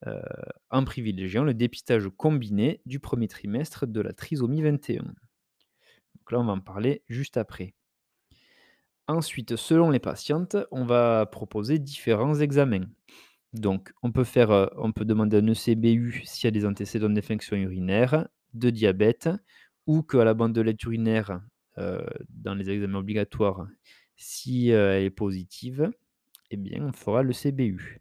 heu, 0.06 0.22
en 0.70 0.84
privilégiant 0.84 1.44
le 1.44 1.54
dépistage 1.54 2.08
combiné 2.16 2.80
du 2.86 2.98
1er 3.00 3.28
trimestre 3.28 3.86
de 3.86 4.00
la 4.00 4.12
trisomie 4.12 4.62
21. 4.62 5.02
Donc 5.02 6.32
là, 6.32 6.40
on 6.40 6.44
va 6.44 6.52
en 6.52 6.60
parler 6.60 7.02
juste 7.08 7.36
après. 7.36 7.74
Ensuite, 9.08 9.56
selon 9.56 9.90
les 9.90 9.98
patientes, 9.98 10.56
on 10.70 10.84
va 10.84 11.26
proposer 11.26 11.78
différents 11.78 12.36
examens. 12.40 12.86
Donc 13.52 13.92
on 14.02 14.12
peut 14.12 14.24
faire, 14.24 14.52
heu, 14.52 14.70
on 14.76 14.92
peut 14.92 15.04
demander 15.04 15.38
un 15.38 15.46
ECBU 15.48 16.22
s'il 16.24 16.44
y 16.44 16.48
a 16.48 16.52
des 16.52 16.66
antécédents 16.66 17.10
d'infection 17.10 17.56
urinaire, 17.56 18.28
de 18.54 18.70
diabète 18.70 19.28
ou 19.90 20.02
qu'à 20.04 20.24
la 20.24 20.34
bandelette 20.34 20.82
urinaire, 20.84 21.40
heu, 21.78 22.06
dans 22.28 22.54
les 22.54 22.70
examens 22.70 23.00
obligatoires, 23.00 23.66
si, 24.16 24.70
heu, 24.70 24.90
elle 24.92 25.04
est 25.04 25.10
positive, 25.10 25.90
eh 26.50 26.56
bien 26.58 26.82
on 26.84 26.92
fera 26.92 27.22
l'ECBU. 27.24 28.00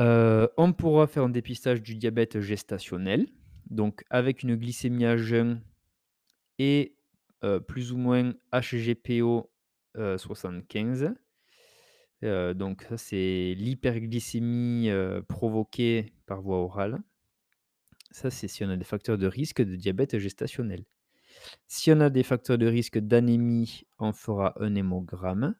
Heu, 0.00 0.48
on 0.56 0.72
pourra 0.72 1.06
faire 1.06 1.24
un 1.24 1.28
dépistage 1.28 1.82
du 1.82 1.94
diabète 1.94 2.40
gestationnel, 2.40 3.26
donc 3.70 4.02
avec 4.10 4.42
une 4.42 4.56
glycémie 4.56 5.04
à 5.04 5.16
jeun 5.16 5.60
et 6.58 6.94
plus 7.68 7.92
ou 7.92 7.96
moins 7.98 8.34
HGPO, 8.52 9.50
heu, 9.96 10.18
75. 10.18 11.14
Heu, 12.22 12.54
donc 12.54 12.82
ça, 12.88 12.96
c'est 12.98 13.54
l'hyperglycémie, 13.58 14.90
provoquée 15.28 16.12
par 16.26 16.42
voie 16.42 16.58
orale. 16.58 17.00
Ça, 18.12 18.30
c'est 18.30 18.48
si 18.48 18.64
on 18.64 18.70
a 18.70 18.76
des 18.76 18.84
facteurs 18.84 19.18
de 19.18 19.26
risque 19.26 19.62
de 19.62 19.76
diabète 19.76 20.18
gestationnel. 20.18 20.84
Si 21.68 21.92
on 21.92 22.00
a 22.00 22.10
des 22.10 22.22
facteurs 22.24 22.58
de 22.58 22.66
risque 22.66 22.98
d'anémie, 22.98 23.84
on 23.98 24.12
fera 24.12 24.54
un 24.60 24.74
hémogramme. 24.76 25.56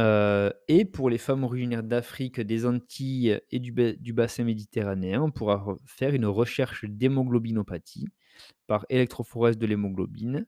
Heu 0.00 0.52
et 0.68 0.84
pour 0.84 1.10
les 1.10 1.18
femmes 1.18 1.44
originaires 1.44 1.82
d'Afrique, 1.82 2.40
des 2.40 2.66
Antilles 2.66 3.40
et 3.50 3.58
du 3.58 3.72
ba 3.72 3.92
du 3.94 4.12
bassin 4.12 4.44
méditerranéen, 4.44 5.22
on 5.22 5.30
pourra 5.32 5.56
re 5.56 5.76
faire 5.86 6.14
une 6.14 6.26
recherche 6.26 6.84
d'hémoglobinopathie 6.84 8.06
par 8.68 8.86
électrophorèse 8.90 9.58
de 9.58 9.66
l'hémoglobine, 9.66 10.46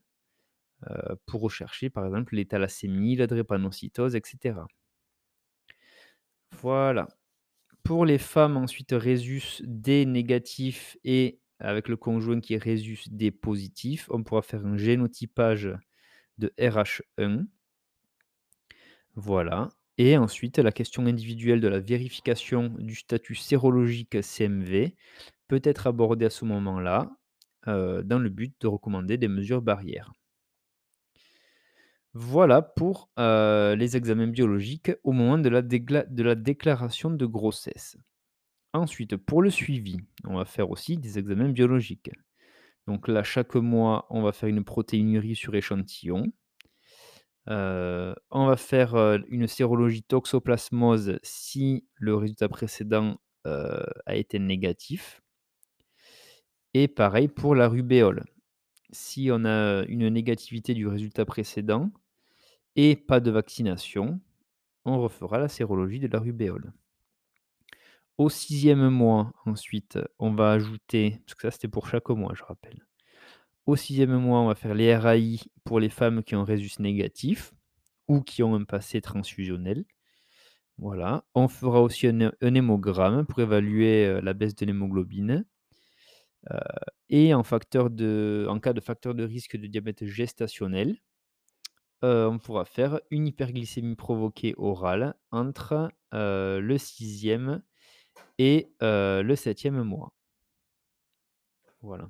heu, 0.89 1.17
pour 1.27 1.41
rechercher, 1.41 1.89
par 1.91 2.05
exemple, 2.07 2.35
les 2.35 2.45
thalassémies, 2.47 3.15
la 3.17 3.27
drépanocytose 3.27 4.15
et 4.15 4.21
cetera. 4.25 4.67
Voilà. 6.51 7.07
Pour 7.83 8.05
les 8.05 8.17
femmes 8.17 8.57
ensuite 8.57 8.91
rhésus 8.91 9.61
D 9.63 10.05
négatif 10.07 10.97
et 11.03 11.39
avec 11.59 11.89
le 11.89 11.95
conjoint 11.97 12.39
qui 12.39 12.55
est 12.55 12.63
rhésus 12.63 13.03
D 13.11 13.29
positif, 13.31 14.07
on 14.11 14.23
pourra 14.23 14.41
faire 14.41 14.65
un 14.65 14.77
génotypage 14.77 15.69
de 16.39 16.53
RH1. 16.59 17.45
Voilà 19.15 19.69
et 19.97 20.17
ensuite 20.17 20.57
la 20.57 20.71
question 20.71 21.05
individuelle 21.05 21.59
de 21.61 21.67
la 21.67 21.79
vérification 21.79 22.69
du 22.79 22.95
statut 22.95 23.35
sérologique 23.35 24.23
CMV 24.23 24.95
peut 25.47 25.61
être 25.63 25.87
abordée 25.87 26.25
à 26.25 26.29
ce 26.29 26.45
moment-là, 26.45 27.11
heu, 27.67 28.01
dans 28.03 28.19
le 28.19 28.29
but 28.29 28.55
de 28.61 28.67
recommander 28.67 29.17
des 29.17 29.27
mesures 29.27 29.61
barrières. 29.61 30.13
Voilà 32.13 32.61
pour, 32.61 33.09
heu, 33.19 33.73
les 33.75 33.95
examens 33.97 34.27
biologiques 34.27 34.91
au 35.03 35.11
moment 35.13 35.37
de 35.37 35.49
la 35.49 35.61
déclaration 36.35 37.09
de 37.11 37.25
grossesse. 37.25 37.97
Ensuite, 38.73 39.17
pour 39.17 39.41
le 39.43 39.49
suivi, 39.51 39.97
on 40.25 40.37
va 40.37 40.45
faire 40.45 40.71
aussi 40.71 40.97
des 40.97 41.19
examens 41.19 41.49
biologiques. 41.49 42.11
Donc 42.87 43.07
là, 43.09 43.23
chaque 43.23 43.55
mois, 43.55 44.07
on 44.11 44.23
va 44.23 44.33
faire 44.33 44.49
une 44.49 44.63
protéinurie 44.65 45.35
sur 45.35 45.55
échantillon. 45.55 46.31
Heu, 47.47 48.15
on 48.31 48.45
va 48.47 48.55
faire, 48.57 48.95
heu, 48.95 49.23
une 49.29 49.47
sérologie 49.47 50.03
toxoplasmose 50.03 51.19
si 51.23 51.85
le 51.95 52.15
résultat 52.15 52.49
précédent, 52.49 53.17
a 54.05 54.15
été 54.15 54.37
négatif 54.37 55.19
et 56.73 56.87
pareil 56.87 57.27
pour 57.27 57.55
la 57.55 57.67
rubéole. 57.67 58.23
Si 58.91 59.29
on 59.31 59.45
a 59.45 59.83
une 59.87 60.09
négativité 60.09 60.73
du 60.75 60.87
résultat 60.87 61.25
précédent 61.25 61.91
et 62.75 62.95
pas 62.97 63.19
de 63.21 63.31
vaccination, 63.31 64.19
on 64.85 65.01
refera 65.01 65.39
la 65.39 65.49
sérologie 65.49 65.99
de 65.99 66.07
la 66.07 66.19
rubéole. 66.19 66.73
Au 68.17 68.29
sixième 68.29 68.89
mois, 68.89 69.31
ensuite, 69.45 69.97
on 70.19 70.33
va 70.33 70.51
ajouter 70.51 71.19
parce 71.25 71.35
que 71.35 71.41
ça, 71.43 71.51
c'était 71.51 71.67
pour 71.67 71.87
chaque 71.87 72.09
mois, 72.09 72.33
je 72.35 72.43
rappelle. 72.43 72.85
Au 73.67 73.75
sixième 73.75 74.17
mois, 74.17 74.41
on 74.41 74.47
va 74.47 74.55
faire 74.55 74.75
les 74.75 74.95
RAI 74.95 75.39
pour 75.65 75.79
les 75.79 75.89
femmes 75.89 76.23
qui 76.23 76.35
ont 76.35 76.43
résus 76.45 76.71
négatif 76.79 77.53
ou 78.07 78.21
qui 78.21 78.43
ont 78.43 78.55
un 78.55 78.65
passé 78.65 79.01
transfusionnel. 79.01 79.85
Voilà. 80.77 81.25
On 81.35 81.47
fera 81.47 81.81
aussi 81.81 82.07
un 82.07 82.19
hé 82.21 82.29
un 82.41 82.55
hémogramme 82.55 83.25
pour 83.25 83.39
évaluer, 83.41 84.07
heu, 84.07 84.21
la 84.21 84.33
baisse 84.33 84.55
de 84.55 84.65
l'hémoglobine. 84.65 85.45
Heu 86.49 86.59
et 87.09 87.33
en 87.33 87.43
cas 87.43 88.73
de 88.73 88.81
facteur 88.81 89.15
de 89.15 89.23
risque 89.23 89.57
de 89.57 89.67
diabète 89.67 90.05
gestationnel, 90.05 90.97
on 92.01 92.39
pourra 92.39 92.65
faire 92.65 92.99
une 93.11 93.27
hyperglycémie 93.27 93.95
provoquée 93.95 94.55
orale 94.57 95.15
entre, 95.31 95.91
le 96.11 96.77
sixième 96.77 97.61
et 98.37 98.71
le 98.81 99.35
septième 99.35 99.81
mois. 99.83 100.13
Voilà. 101.81 102.09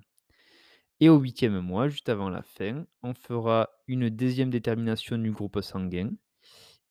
Et 1.00 1.10
au 1.10 1.18
huitième 1.18 1.60
mois, 1.60 1.88
juste 1.88 2.10
avant 2.10 2.30
la 2.30 2.44
fin, 2.44 2.86
on 3.04 3.14
fera 3.14 3.70
une 3.88 4.10
deuxième 4.10 4.50
détermination 4.50 5.18
du 5.18 5.32
groupe 5.32 5.62
sanguin 5.62 6.12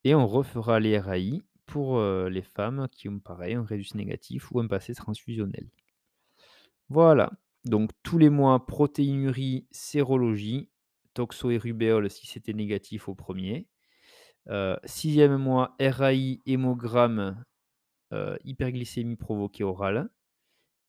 et 0.05 0.15
on 0.15 0.27
refera 0.27 0.81
les 0.81 0.99
RAI 0.99 1.43
pour, 1.67 2.03
les 2.03 2.43
femmes 2.43 2.89
qui 2.91 3.09
ont 3.09 3.21
pareil 3.21 3.55
un 3.55 3.63
résus 3.63 3.97
négatif 3.97 4.51
ou 4.51 4.61
un 4.61 4.67
passé 4.67 4.95
transfusionnel. 4.95 5.69
Voilà, 6.89 7.31
donc 7.65 7.91
tous 8.03 8.19
les 8.19 8.31
mois, 8.31 8.67
protéinurie, 8.67 9.67
sérologie, 9.71 10.69
toxo 11.15 11.51
et 11.51 11.59
rubéole 11.59 12.11
si 12.11 12.27
c'était 12.27 12.53
négatif 12.53 13.09
au 13.09 13.15
premier. 13.15 13.69
er 14.47 14.77
6 14.85 15.29
mois, 15.29 15.77
RAI, 15.81 16.41
hémogramme, 16.47 17.45
heu, 18.13 18.39
hyperglycémie 18.45 19.17
provoquée 19.17 19.65
orale 19.65 20.11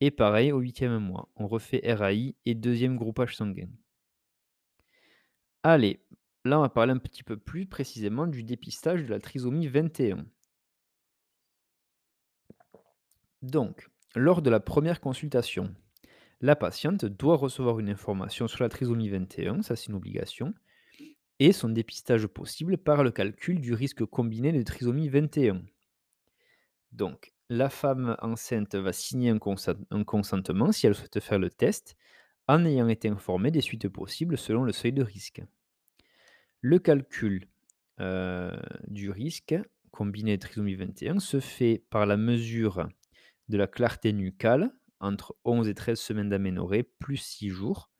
et 0.00 0.10
pareil 0.10 0.50
au 0.50 0.58
huitième 0.58 0.98
mois, 0.98 1.28
on 1.36 1.46
refait 1.46 1.80
RAI 1.94 2.34
et 2.44 2.54
deuxième 2.56 2.96
groupage 2.96 3.36
sanguin. 3.36 3.68
Allez, 5.62 6.04
là, 6.44 6.58
on 6.58 6.62
va 6.62 6.68
parler 6.68 6.92
un 6.92 6.98
petit 6.98 7.22
peu 7.22 7.36
plus 7.36 7.66
précisément 7.66 8.26
du 8.26 8.42
dépistage 8.42 9.04
de 9.04 9.08
la 9.08 9.20
trisomie 9.20 9.68
21. 9.68 10.26
Donc, 13.42 13.88
lors 14.16 14.42
de 14.42 14.50
la 14.50 14.58
première 14.58 15.00
consultation, 15.00 15.72
la 16.42 16.56
patiente 16.56 17.04
doit 17.04 17.36
recevoir 17.36 17.78
une 17.78 17.88
information 17.88 18.48
sur 18.48 18.62
la 18.62 18.68
trisomie 18.68 19.08
21, 19.08 19.62
ça 19.62 19.76
c'est 19.76 19.86
une 19.86 19.94
obligation, 19.94 20.52
et 21.38 21.52
son 21.52 21.68
dépistage 21.68 22.26
possible 22.26 22.76
par 22.76 23.02
le 23.02 23.10
calcul 23.10 23.60
du 23.60 23.72
risque 23.72 24.04
combiné 24.04 24.52
de 24.52 24.62
trisomie 24.62 25.08
21. 25.08 25.62
Donc, 26.90 27.32
la 27.48 27.70
femme 27.70 28.16
enceinte 28.20 28.74
va 28.74 28.92
signer 28.92 29.30
un, 29.30 29.38
consen- 29.38 29.84
un 29.90 30.04
consentement 30.04 30.72
si 30.72 30.86
elle 30.86 30.94
souhaite 30.94 31.20
faire 31.20 31.38
le 31.38 31.48
test, 31.50 31.96
en 32.48 32.64
ayant 32.64 32.88
été 32.88 33.08
informée 33.08 33.50
des 33.50 33.60
suites 33.60 33.88
possibles 33.88 34.36
selon 34.36 34.64
le 34.64 34.72
seuil 34.72 34.92
de 34.92 35.02
risque. 35.02 35.42
Le 36.60 36.78
calcul 36.78 37.48
euh, 38.00 38.56
du 38.88 39.10
risque 39.10 39.54
combiné 39.90 40.36
de 40.36 40.40
trisomie 40.40 40.74
21 40.74 41.20
se 41.20 41.40
fait 41.40 41.84
par 41.90 42.06
la 42.06 42.16
mesure 42.16 42.88
de 43.48 43.56
la 43.56 43.66
clarté 43.66 44.12
nucale 44.12 44.72
entre 45.02 45.36
11 45.44 45.68
et 45.68 45.74
13 45.74 46.00
semaines 46.00 46.28
d'aménorrhée 46.30 46.84
plus 46.84 47.18
6 47.18 47.50
jours, 47.50 47.90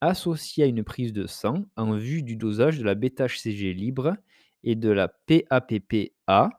associée 0.00 0.64
à 0.64 0.66
une 0.66 0.84
prise 0.84 1.12
de 1.12 1.26
sang 1.26 1.66
en 1.76 1.96
vue 1.96 2.22
du 2.22 2.36
dosage 2.36 2.78
de 2.78 2.84
la 2.84 2.94
bêta-HCG 2.94 3.74
libre 3.74 4.16
et 4.62 4.74
de 4.74 4.88
la 4.88 5.08
PAPPA, 5.08 6.50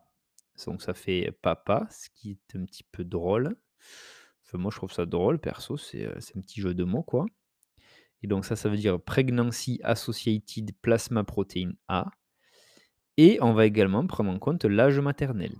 donc 0.66 0.82
ça 0.82 0.94
fait 0.94 1.32
papa, 1.42 1.88
ce 1.90 2.10
qui 2.14 2.32
est 2.32 2.56
un 2.58 2.66
petit 2.66 2.84
peu 2.84 3.04
drôle. 3.04 3.56
Moi, 4.54 4.72
je 4.72 4.78
trouve 4.78 4.92
ça 4.92 5.06
drôle, 5.06 5.40
perso, 5.40 5.78
c'est 5.78 6.06
euh, 6.06 6.16
c'est 6.20 6.36
un 6.36 6.42
petit 6.42 6.60
jeu 6.60 6.74
de 6.74 6.84
mots, 6.84 7.04
quoi. 7.04 7.26
Et 8.24 8.28
donc 8.28 8.46
ça, 8.46 8.56
ça 8.56 8.68
veut 8.68 8.78
dire 8.78 9.00
Pregnancy 9.00 9.80
Associated 9.84 10.72
Plasma 10.82 11.24
Protein 11.24 11.74
A. 11.88 12.12
Et 13.18 13.38
on 13.42 13.54
va 13.54 13.66
également 13.66 14.06
prendre 14.08 14.32
en 14.32 14.40
compte 14.40 14.66
l'âge 14.66 15.00
maternel. 15.00 15.54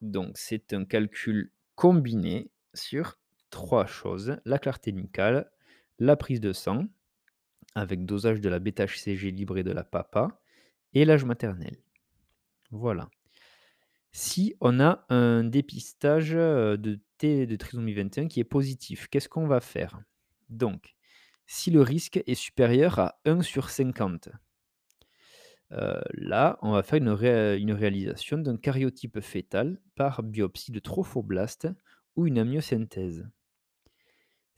Donc 0.00 0.32
c'est 0.36 0.72
un 0.72 0.84
calcul 0.84 1.52
combiné 1.76 2.50
sur 2.74 3.18
trois 3.50 3.86
choses, 3.86 4.36
la 4.44 4.58
clarté 4.58 4.92
nucale, 4.92 5.50
la 5.98 6.16
prise 6.16 6.40
de 6.40 6.52
sang, 6.52 6.86
avec 7.74 8.04
dosage 8.04 8.40
de 8.40 8.48
la 8.48 8.58
bêta-HCG 8.58 9.30
libre 9.30 9.58
et 9.58 9.62
de 9.62 9.72
la 9.72 9.84
PAPA, 9.84 10.40
et 10.94 11.04
l'âge 11.04 11.24
maternel. 11.24 11.76
Voilà. 12.70 13.08
Si 14.12 14.54
on 14.60 14.80
a 14.80 15.04
un 15.10 15.44
dépistage 15.44 16.34
euh, 16.34 16.76
de 16.76 16.98
T 17.18 17.46
de 17.46 17.56
trisomie 17.56 17.94
21 17.94 18.28
qui 18.28 18.40
est 18.40 18.44
positif, 18.44 19.08
qu'est-ce 19.08 19.28
qu'on 19.28 19.46
va 19.46 19.60
faire? 19.60 20.00
Donc, 20.48 20.94
si 21.46 21.70
le 21.70 21.82
risque 21.82 22.22
est 22.26 22.34
supérieur 22.34 22.98
à 22.98 23.20
1 23.24 23.42
sur 23.42 23.70
50, 23.70 24.30
euh, 25.72 26.00
là, 26.14 26.58
on 26.62 26.72
va 26.72 26.82
faire 26.82 26.98
une, 26.98 27.10
ré- 27.10 27.58
une 27.58 27.72
réalisation 27.72 28.38
d'un 28.38 28.56
karyotype 28.56 29.20
fœtal 29.20 29.78
par 29.94 30.22
biopsie 30.22 30.72
de 30.72 30.78
trophoblaste 30.78 31.68
ou 32.16 32.26
une 32.26 32.38
amniosynthèse. 32.38 33.28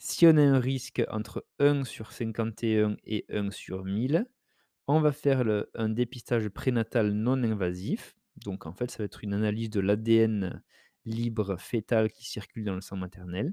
Si 0.02 0.26
on 0.26 0.38
a 0.38 0.42
un 0.42 0.58
risque 0.58 1.02
entre 1.10 1.44
1 1.58 1.84
sur 1.84 2.12
51 2.12 2.96
et 3.04 3.26
1 3.28 3.50
sur 3.50 3.84
1000, 3.84 4.26
on 4.86 4.98
va 4.98 5.12
faire 5.12 5.44
un 5.74 5.90
dépistage 5.90 6.48
prénatal 6.48 7.12
non 7.12 7.42
invasif. 7.44 8.16
Donc 8.36 8.64
en 8.64 8.72
fait, 8.72 8.90
ça 8.90 8.96
va 8.98 9.04
être 9.04 9.22
une 9.22 9.34
analyse 9.34 9.68
de 9.68 9.80
l'ADN 9.80 10.62
libre 11.04 11.58
fœtal 11.58 12.10
qui 12.10 12.24
circule 12.26 12.64
dans 12.64 12.74
le 12.74 12.80
sang 12.80 12.96
maternel. 12.96 13.52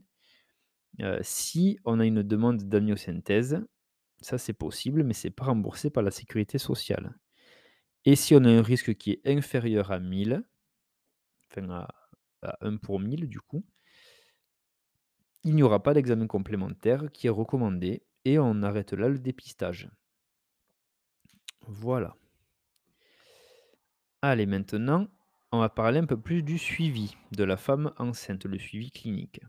Euh, 1.02 1.20
si 1.22 1.80
on 1.84 2.00
a 2.00 2.06
une 2.06 2.24
demande 2.24 2.64
d'amniosynthèse, 2.64 3.62
ça 4.22 4.38
c'est 4.38 4.54
possible, 4.54 5.04
mais 5.04 5.14
c'est 5.14 5.30
pas 5.30 5.46
remboursé 5.48 5.90
par 5.90 6.02
la 6.02 6.12
sécurité 6.12 6.60
sociale. 6.60 7.14
Et 8.06 8.16
si 8.16 8.36
on 8.36 8.46
a 8.46 8.50
un 8.50 8.62
risque 8.62 8.96
qui 8.96 9.12
est 9.12 9.28
inférieur 9.28 9.92
à 9.92 10.00
1000, 10.00 10.44
enfin 11.52 11.70
à, 11.72 11.94
à 12.42 12.58
1 12.62 12.78
pour 12.78 13.02
1000 13.02 13.28
du 13.28 13.42
coup, 13.42 13.66
il 15.44 15.56
n'y 15.56 15.64
aura 15.64 15.82
pas 15.82 15.94
d'examen 15.94 16.28
complémentaire 16.28 17.12
qui 17.12 17.28
est 17.28 17.32
recommandé 17.32 18.04
et 18.26 18.40
on 18.40 18.64
arrête 18.64 18.94
là 18.94 19.08
le 19.08 19.20
dépistage. 19.20 19.90
Voilà. 21.68 22.16
Allez, 24.22 24.46
maintenant, 24.46 25.08
on 25.52 25.60
va 25.60 25.70
parler 25.70 26.00
un 26.00 26.06
peu 26.06 26.20
plus 26.20 26.44
du 26.44 26.58
suivi 26.58 27.16
de 27.32 27.44
la 27.44 27.56
femme 27.56 27.94
enceinte, 27.98 28.46
le 28.46 28.58
suivi 28.58 28.92
clinique. 28.92 29.42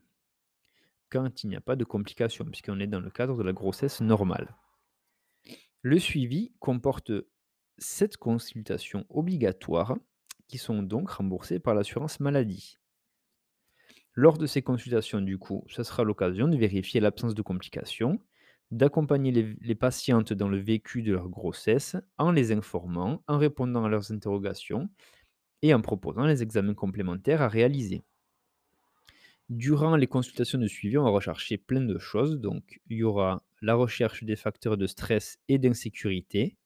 Quand 1.11 1.43
il 1.43 1.51
n'y 1.51 1.57
a 1.57 1.61
pas 1.61 1.75
de 1.75 1.85
complications, 1.85 2.45
puisqu'on 2.45 2.81
est 2.81 2.87
dans 2.87 3.01
le 3.01 3.11
cadre 3.11 3.37
de 3.37 3.43
la 3.43 3.53
grossesse 3.53 4.01
normale. 4.01 4.55
Le 5.83 5.99
suivi 5.99 6.53
comporte 6.61 7.13
sept 7.79 8.17
consultations 8.17 9.07
obligatoires 9.09 9.97
qui 10.49 10.59
sont 10.59 10.83
donc 10.83 11.11
remboursées 11.11 11.61
par 11.61 11.75
l'assurance 11.75 12.21
maladie. 12.21 12.79
Lors 14.19 14.37
de 14.37 14.47
ces 14.47 14.63
consultations, 14.63 15.21
du 15.21 15.39
coup, 15.39 15.63
ce 15.69 15.85
sera 15.85 16.03
l'occasion 16.03 16.49
de 16.49 16.57
vérifier 16.57 16.99
l'absence 16.99 17.37
de 17.37 17.43
complications, 17.43 18.19
d'accompagner 18.73 19.31
les, 19.31 19.57
les 19.61 19.77
patientes 19.77 20.33
dans 20.33 20.49
le 20.49 20.59
vécu 20.59 21.03
de 21.03 21.13
leur 21.13 21.29
grossesse 21.29 21.95
en 22.17 22.33
les 22.33 22.51
informant, 22.51 23.23
en 23.29 23.39
répondant 23.39 23.85
à 23.85 23.89
leurs 23.89 24.11
interrogations 24.11 24.91
et 25.63 25.73
en 25.73 25.81
proposant 25.83 26.27
les 26.27 26.43
examens 26.43 26.75
complémentaires 26.75 27.43
à 27.43 27.47
réaliser. 27.47 28.03
Durant 29.51 29.95
les 29.95 30.09
consultations 30.09 30.59
de 30.59 30.67
suivi, 30.67 30.99
on 30.99 31.05
va 31.05 31.11
rechercher 31.11 31.57
plein 31.57 31.83
de 31.83 31.99
choses. 32.01 32.41
Donc, 32.41 32.81
il 32.89 32.97
y 32.97 33.05
aura 33.05 33.45
la 33.63 33.77
recherche 33.77 34.25
des 34.25 34.35
facteurs 34.35 34.77
de 34.77 34.89
stress 34.89 35.39
et 35.47 35.59
d'insécurité. 35.59 36.57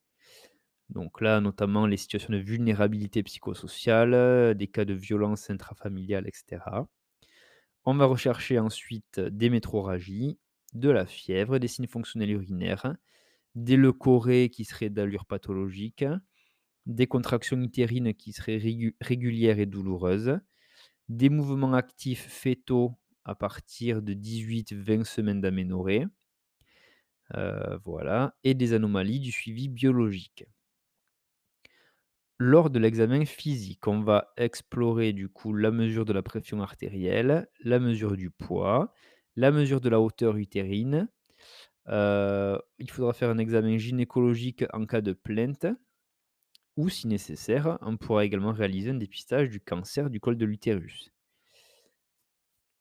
Donc 0.89 1.21
là, 1.21 1.43
notamment 1.43 1.87
les 1.87 1.99
situations 1.99 2.33
de 2.33 2.39
vulnérabilité 2.39 3.23
psychosociale, 3.23 4.55
des 4.55 4.69
cas 4.69 4.87
de 4.87 4.95
violence 4.95 5.51
intrafamiliale, 5.51 6.27
etc. 6.27 6.87
On 7.85 7.95
va 7.95 8.07
rechercher 8.07 8.59
ensuite 8.59 9.21
des 9.21 9.51
métroragies, 9.51 10.39
de 10.75 10.89
la 10.91 11.07
fièvre, 11.07 11.59
des 11.59 11.69
signes 11.69 11.89
fonctionnels 11.89 12.31
urinaires, 12.31 12.97
des 13.55 13.77
leucorrhées 13.77 14.51
qui 14.51 14.65
seraient 14.65 14.91
d'allure 14.91 15.27
pathologique, 15.27 16.05
des 16.87 17.07
contractions 17.07 17.61
utérines 17.61 18.15
qui 18.15 18.33
seraient 18.33 18.57
régu 18.57 18.97
régulières 19.01 19.59
et 19.59 19.67
douloureuses, 19.67 20.39
des 21.09 21.29
mouvements 21.29 21.75
actifs 21.75 22.29
fœtaux 22.29 22.99
à 23.25 23.35
partir 23.35 24.03
de 24.03 24.15
18-20 24.15 25.05
semaines 25.05 25.41
d'aménorrhée. 25.41 26.07
Voilà 27.85 28.37
et 28.45 28.55
des 28.55 28.75
anomalies 28.75 29.21
du 29.21 29.33
suivi 29.33 29.69
biologique. 29.69 30.45
Lors 32.39 32.71
de 32.71 32.79
l'examen 32.79 33.25
physique, 33.25 33.87
on 33.87 34.01
va 34.01 34.33
explorer 34.37 35.13
du 35.13 35.29
coup 35.29 35.55
la 35.55 35.71
mesure 35.71 36.05
de 36.05 36.13
la 36.13 36.23
pression 36.23 36.61
artérielle, 36.61 37.49
la 37.65 37.79
mesure 37.79 38.17
du 38.17 38.31
poids, 38.31 38.93
la 39.37 39.51
mesure 39.51 39.81
de 39.81 39.89
la 39.89 40.01
hauteur 40.01 40.37
utérine. 40.37 41.09
Heu, 41.89 42.61
il 42.79 42.91
faudra 42.91 43.13
faire 43.13 43.31
un 43.31 43.39
examen 43.39 43.79
gynécologique 43.79 44.65
en 44.73 44.87
cas 44.87 45.01
de 45.01 45.13
plainte 45.13 45.67
ou 46.77 46.91
si 46.91 47.07
nécessaire, 47.07 47.79
on 47.81 47.97
pourra 47.97 48.25
également 48.27 48.53
réaliser 48.53 48.91
un 48.91 48.95
dépistage 48.95 49.49
du 49.49 49.61
cancer 49.61 50.11
du 50.11 50.21
col 50.21 50.37
de 50.37 50.45
l'utérus. 50.45 51.11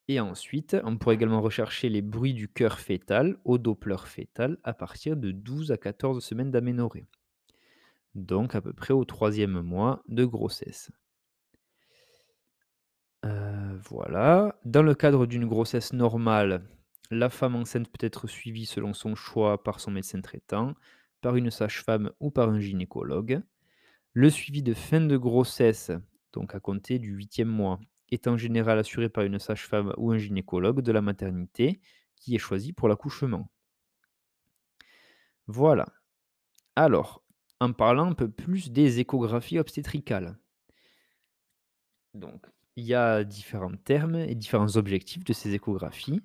Et 0.07 0.19
ensuite, 0.19 0.77
on 0.83 0.97
pourrait 0.97 1.15
également 1.15 1.41
rechercher 1.41 1.89
les 1.89 2.03
bruits 2.03 2.35
du 2.35 2.47
cœur 2.47 2.79
fœtal 2.79 3.39
au 3.45 3.57
Doppler 3.57 3.97
fœtal 4.05 4.59
à 4.63 4.73
partir 4.73 5.17
de 5.17 5.31
12 5.31 5.71
à 5.71 5.77
14 5.77 6.23
semaines 6.23 6.51
d'aménorrhée. 6.51 7.07
Donc 8.15 8.55
à 8.55 8.61
peu 8.61 8.71
près 8.71 8.93
au 8.93 9.03
troisième 9.03 9.59
mois 9.61 10.01
de 10.07 10.23
grossesse. 10.23 10.91
Heu, 13.25 13.79
voilà. 13.89 14.55
Dans 14.65 14.83
le 14.83 14.95
cadre 14.95 15.25
d'une 15.25 15.47
grossesse 15.47 15.93
normale, 15.93 16.67
la 17.11 17.29
femme 17.29 17.55
enceinte 17.55 17.87
peut 17.89 18.05
être 18.05 18.27
suivie 18.27 18.65
selon 18.65 18.93
son 18.93 19.15
choix 19.15 19.63
par 19.63 19.79
son 19.79 19.91
médecin 19.91 20.21
traitant, 20.21 20.75
par 21.21 21.35
une 21.35 21.51
sage-femme 21.51 22.11
ou 22.19 22.31
par 22.31 22.49
un 22.49 22.59
gynécologue. 22.59 23.41
Le 24.13 24.29
suivi 24.29 24.63
de 24.63 24.73
fin 24.73 25.01
de 25.01 25.17
grossesse, 25.17 25.91
donc 26.33 26.55
à 26.55 26.59
compter 26.61 26.99
du 26.99 27.11
huitième 27.13 27.49
mois, 27.49 27.79
est 28.11 28.27
en 28.27 28.37
général 28.37 28.79
assuré 28.79 29.09
par 29.09 29.23
une 29.25 29.39
sage-femme 29.39 29.93
ou 29.97 30.11
un 30.11 30.17
gynécologue 30.17 30.81
de 30.81 30.91
la 30.91 31.01
maternité 31.01 31.81
qui 32.15 32.35
est 32.35 32.39
choisi 32.39 32.73
pour 32.73 32.89
l'accouchement. 32.89 33.49
Voilà. 35.47 35.85
Alors, 36.75 37.20
en 37.61 37.71
parlant 37.71 38.11
un 38.11 38.13
peu 38.13 38.29
plus 38.29 38.71
des 38.73 38.99
échographies 38.99 39.57
obstétricales. 39.57 40.37
Donc, 42.13 42.45
il 42.77 42.85
y 42.85 42.93
a 42.93 43.25
différents 43.25 43.75
termes 43.75 44.15
et 44.15 44.33
différents 44.33 44.77
objectifs 44.77 45.25
de 45.25 45.33
ces 45.33 45.53
échographies 45.55 46.21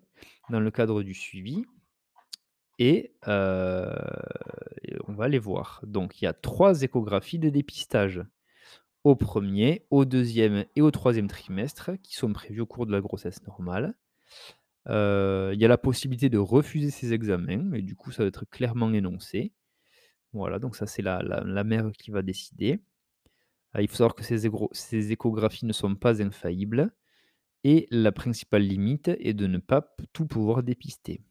dans 0.49 0.61
le 0.61 0.71
cadre 0.71 1.03
du 1.03 1.13
suivi 1.13 1.65
et 2.79 3.15
heu, 3.27 3.89
et 4.83 4.97
on 5.07 5.15
va 5.15 5.29
les 5.29 5.39
voir. 5.39 5.81
Donc 5.87 6.21
il 6.21 6.25
y 6.25 6.29
a 6.29 6.33
3 6.33 6.83
échographies 6.83 7.39
de 7.39 7.49
dépistage. 7.49 8.23
Au 9.05 9.17
premier, 9.17 9.87
au 9.91 10.05
deuxième 10.05 10.67
et 10.77 10.83
au 10.83 10.91
troisième 10.93 11.29
trimestre 11.29 11.93
qui 12.03 12.15
sont 12.17 12.33
prévus 12.33 12.63
au 12.63 12.67
cours 12.67 12.87
de 12.87 12.93
la 12.93 13.01
grossesse 13.01 13.43
normale. 13.47 13.95
Heu, 14.89 15.53
il 15.55 15.61
y 15.61 15.65
a 15.67 15.69
la 15.69 15.79
possibilité 15.79 16.31
de 16.31 16.39
refuser 16.39 16.91
ces 16.91 17.13
examens 17.15 17.73
et 17.75 17.83
du 17.83 17.97
coup, 17.97 18.13
ça 18.13 18.25
va 18.25 18.29
être 18.29 18.47
clairement 18.47 18.93
énoncé. 18.93 19.53
Voilà, 20.37 20.59
donc 20.59 20.77
ça, 20.77 20.87
c'est 20.87 21.03
la 21.03 21.23
la 21.23 21.65
mère 21.65 21.91
qui 21.93 22.11
va 22.11 22.23
décider. 22.23 22.81
Heu, 23.77 23.83
il 23.83 23.89
faut 23.89 23.97
savoir 23.97 24.15
que 24.17 24.25
ces 24.25 24.51
ces 24.73 25.13
échographies 25.13 25.67
ne 25.67 25.73
sont 25.73 25.95
pas 25.97 26.23
infaillibles 26.23 26.93
et 27.65 27.89
la 27.91 28.13
principale 28.13 28.63
limite 28.63 29.09
est 29.21 29.35
de 29.35 29.47
ne 29.47 29.59
pas 29.59 29.83
tout 30.13 30.27
pouvoir 30.27 30.63
dépister. 30.63 31.23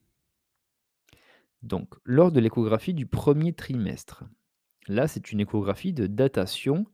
Donc, 1.63 1.95
lors 2.05 2.31
de 2.31 2.39
l'échographie 2.39 2.93
du 2.93 3.05
premier 3.07 3.51
trimestre, 3.53 4.23
là, 4.87 5.07
c'est 5.07 5.31
une 5.31 5.41
échographie 5.41 5.93
de 5.93 6.07
datation 6.07 6.85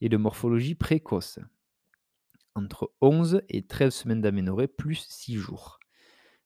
et 0.00 0.08
de 0.08 0.16
morphologie 0.16 0.74
précoce. 0.74 1.38
Entre 2.54 2.92
11 3.00 3.42
et 3.48 3.66
13 3.66 3.92
semaines 3.92 4.20
d'aménorrhée 4.20 4.68
plus 4.68 5.04
6 5.08 5.34
jours. 5.34 5.79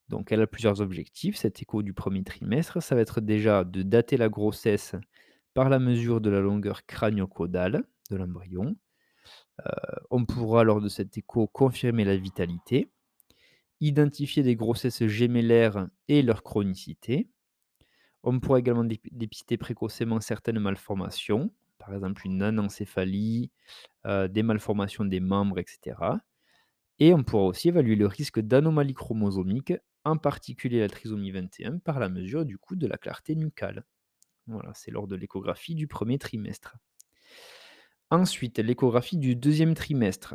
Donc 0.08 0.32
elle 0.32 0.42
a 0.42 0.46
plusieurs 0.46 0.80
objectifs, 0.80 1.36
cette 1.36 1.60
écho 1.62 1.82
du 1.82 1.92
premier 1.94 2.24
trimestre. 2.24 2.82
Ça 2.82 2.94
va 2.94 3.00
être 3.02 3.20
déjà 3.20 3.64
de 3.64 3.82
dater 3.82 4.16
la 4.16 4.28
grossesse 4.28 4.94
par 5.54 5.68
la 5.70 5.78
mesure 5.78 6.20
de 6.20 6.30
la 6.30 6.40
longueur 6.40 6.86
crânio-caudale 6.86 7.84
de 8.10 8.16
l'embryon. 8.16 8.76
Heu, 9.60 9.70
on 10.10 10.24
pourra 10.26 10.64
lors 10.64 10.80
de 10.80 10.88
cette 10.88 11.16
écho 11.18 11.46
confirmer 11.48 12.04
la 12.04 12.16
vitalité, 12.16 12.90
identifier 13.80 14.42
des 14.42 14.56
grossesses 14.56 15.06
gémellaires 15.06 15.88
et 16.08 16.22
leur 16.22 16.42
chronicité. 16.42 17.28
On 18.22 18.40
pourra 18.40 18.58
également 18.60 18.84
dép 18.84 19.02
dépister 19.12 19.56
précocement 19.58 20.20
certaines 20.20 20.58
malformations, 20.58 21.52
par 21.78 21.94
exemple 21.94 22.26
une 22.26 22.42
anencéphalie, 22.42 23.50
heu, 24.06 24.28
des 24.28 24.42
malformations 24.44 25.04
des 25.06 25.20
membres 25.20 25.58
et 25.60 25.64
cetera. 25.68 26.20
Et 27.00 27.14
on 27.14 27.24
pourra 27.24 27.44
aussi 27.44 27.68
évaluer 27.68 27.96
le 27.96 28.06
risque 28.08 28.40
d'anomalies 28.40 28.94
chromosomiques, 28.94 29.74
en 30.04 30.16
particulier 30.16 30.80
la 30.80 30.88
trisomie 30.88 31.30
21, 31.30 31.78
par 31.78 31.98
la 31.98 32.08
mesure 32.08 32.44
du 32.44 32.58
coup 32.58 32.76
de 32.76 32.86
la 32.86 32.98
clarté 32.98 33.34
nucale. 33.34 33.84
Voilà, 34.46 34.72
c'est 34.74 34.90
lors 34.90 35.06
de 35.06 35.16
l'échographie 35.16 35.74
du 35.74 35.86
premier 35.86 36.18
trimestre. 36.18 36.76
Ensuite, 38.10 38.58
l'échographie 38.58 39.16
du 39.16 39.34
deuxième 39.34 39.74
trimestre. 39.74 40.34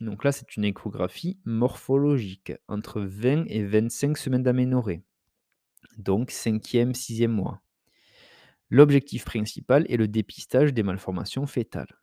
Donc 0.00 0.24
là, 0.24 0.32
c'est 0.32 0.56
une 0.56 0.64
échographie 0.64 1.38
morphologique, 1.44 2.52
entre 2.68 3.00
20 3.00 3.46
et 3.48 3.64
25 3.64 4.18
semaines 4.18 4.42
d'aménorrhée. 4.42 5.02
Donc 5.96 6.30
cinquième, 6.30 6.94
sixième 6.94 7.30
mois. 7.30 7.62
L'objectif 8.70 9.24
principal 9.24 9.86
est 9.88 9.96
le 9.96 10.08
dépistage 10.08 10.74
des 10.74 10.82
malformations 10.82 11.46
fœtales. 11.46 11.96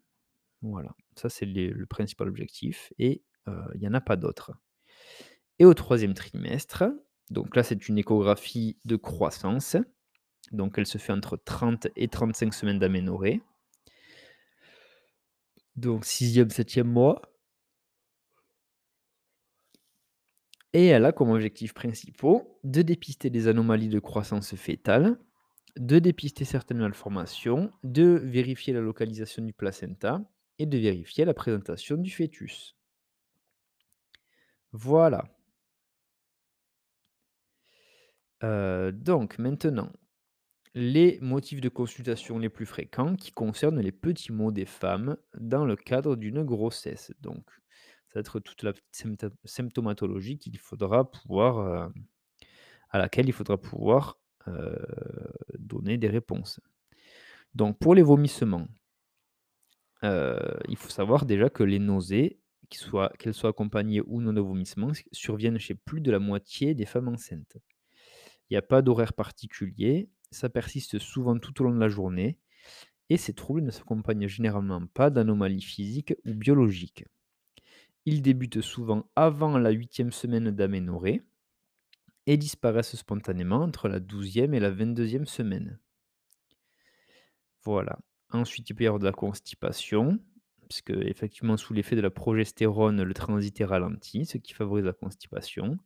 Voilà, 0.62 0.96
ça 1.16 1.28
c'est 1.28 1.46
le 1.46 1.86
principal 1.86 2.30
objectif 2.30 2.94
et 2.98 3.24
heu, 3.48 3.64
il 3.76 3.82
y 3.82 3.88
en 3.88 3.94
a 3.94 4.02
pas 4.02 4.16
d'autres. 4.16 4.54
Et 5.62 5.66
au 5.66 5.76
troisième 5.76 6.16
trimestre, 6.16 6.86
donc 7.30 7.56
là, 7.56 7.62
c'est 7.62 7.88
une 7.88 8.00
échographie 8.00 8.80
de 8.84 8.96
croissance. 8.96 9.78
Donc 10.52 10.80
elle 10.80 10.88
se 10.88 10.98
fait 10.98 11.14
entre 11.14 11.38
30 11.38 11.88
et 11.96 12.08
35 12.08 12.52
semaines 12.52 12.80
d'aménorrhée. 12.80 13.44
Donc 15.76 16.04
sixième, 16.04 16.50
septième 16.50 16.88
mois. 16.88 17.22
Et 20.74 20.88
elle 20.88 21.06
a 21.06 21.12
comme 21.12 21.30
objectifs 21.30 21.76
principaux 21.76 22.60
de 22.64 22.82
dépister 22.82 23.30
des 23.30 23.48
anomalies 23.48 23.90
de 23.90 24.00
croissance 24.00 24.56
fœtale, 24.56 25.20
de 25.78 26.00
dépister 26.00 26.44
certaines 26.44 26.80
malformations, 26.80 27.72
de 27.84 28.20
vérifier 28.24 28.74
la 28.74 28.82
localisation 28.82 29.46
du 29.46 29.54
placenta 29.54 30.24
et 30.58 30.66
de 30.66 30.80
vérifier 30.80 31.24
la 31.24 31.36
présentation 31.36 31.98
du 31.98 32.10
fœtus. 32.10 32.76
Voilà. 34.72 35.26
Heu, 38.44 38.92
donc 38.92 39.38
maintenant, 39.40 39.92
les 40.76 41.20
motifs 41.22 41.62
de 41.62 41.70
consultation 41.70 42.40
les 42.40 42.50
plus 42.50 42.66
fréquents 42.68 43.16
qui 43.16 43.32
concernent 43.32 43.82
les 43.82 43.92
petits 43.94 44.32
maux 44.34 44.52
des 44.52 44.66
femmes 44.66 45.18
dans 45.40 45.66
le 45.66 45.76
cadre 45.78 46.16
d'une 46.18 46.44
grossesse. 46.44 47.14
Donc 47.22 47.46
ça 48.10 48.16
va 48.16 48.22
être 48.22 48.40
toute 48.40 48.64
la 48.64 48.74
sympto 48.92 49.30
symptomatologie 49.46 50.38
qu'il 50.40 50.58
faudra 50.60 51.10
pouvoir, 51.12 51.86
hem, 51.96 52.06
à 52.92 53.00
laquelle 53.00 53.28
il 53.30 53.34
faudra 53.34 53.58
pouvoir, 53.60 54.20
heu, 54.48 54.78
donner 55.60 55.98
des 55.98 56.10
réponses. 56.10 56.60
Donc 57.56 57.80
pour 57.80 57.96
les 57.96 58.04
vomissements 58.04 58.68
il 60.68 60.78
faut 60.78 60.90
savoir 60.90 61.26
déjà 61.26 61.50
que 61.50 61.64
les 61.64 61.80
nausées, 61.80 62.40
qu'elles 62.70 63.34
soient 63.34 63.50
accompagnées 63.50 64.02
ou 64.06 64.22
non 64.22 64.34
de 64.34 64.42
vomissements, 64.42 64.92
surviennent 65.12 65.60
chez 65.60 65.76
plus 65.76 66.02
de 66.02 66.12
la 66.12 66.20
moitié 66.20 66.74
des 66.74 66.86
femmes 66.86 67.10
enceintes. 67.10 67.58
Il 68.52 68.56
y 68.56 68.58
a 68.58 68.62
pas 68.62 68.84
d'horaire 68.84 69.14
particulier, 69.14 70.10
ça 70.30 70.50
persiste 70.50 71.00
souvent 71.00 71.40
tout 71.40 71.60
au 71.62 71.64
long 71.64 71.74
de 71.74 71.80
la 71.80 71.90
journée 71.90 72.38
et 73.10 73.18
ces 73.18 73.34
troubles 73.34 73.62
ne 73.64 73.72
s'accompagnent 73.72 74.28
généralement 74.28 74.86
pas 74.88 75.10
d'anomalies 75.10 75.62
physiques 75.62 76.16
ou 76.26 76.34
biologiques. 76.34 77.06
Ils 78.06 78.22
débutent 78.22 78.62
souvent 78.62 79.10
avant 79.16 79.58
la 79.58 79.72
huitième 79.72 80.12
semaine 80.12 80.52
d'aménorrhée 80.52 81.22
et 82.28 82.36
disparaissent 82.36 82.96
spontanément 82.96 83.62
entre 83.62 83.88
la 83.88 84.02
douzième 84.02 84.54
et 84.54 84.60
la 84.60 84.72
vingt-deuxième 84.72 85.26
semaine. 85.26 85.80
Voilà. 87.64 87.98
Ensuite, 88.32 88.70
il 88.70 88.76
peut 88.76 88.84
y 88.84 88.88
avoir 88.88 89.00
de 89.00 89.06
la 89.06 89.12
constipation, 89.14 90.20
puisque 90.70 90.92
effectivement, 90.92 91.58
sous 91.58 91.74
l'effet 91.74 91.96
de 91.96 92.02
la 92.02 92.12
progestérone, 92.12 93.04
le 93.04 93.14
transit 93.14 93.60
est 93.62 93.66
ralenti, 93.66 94.26
ce 94.26 94.38
qui 94.38 94.54
favorise 94.54 94.86
la 94.86 94.94
constipation. 94.94 95.80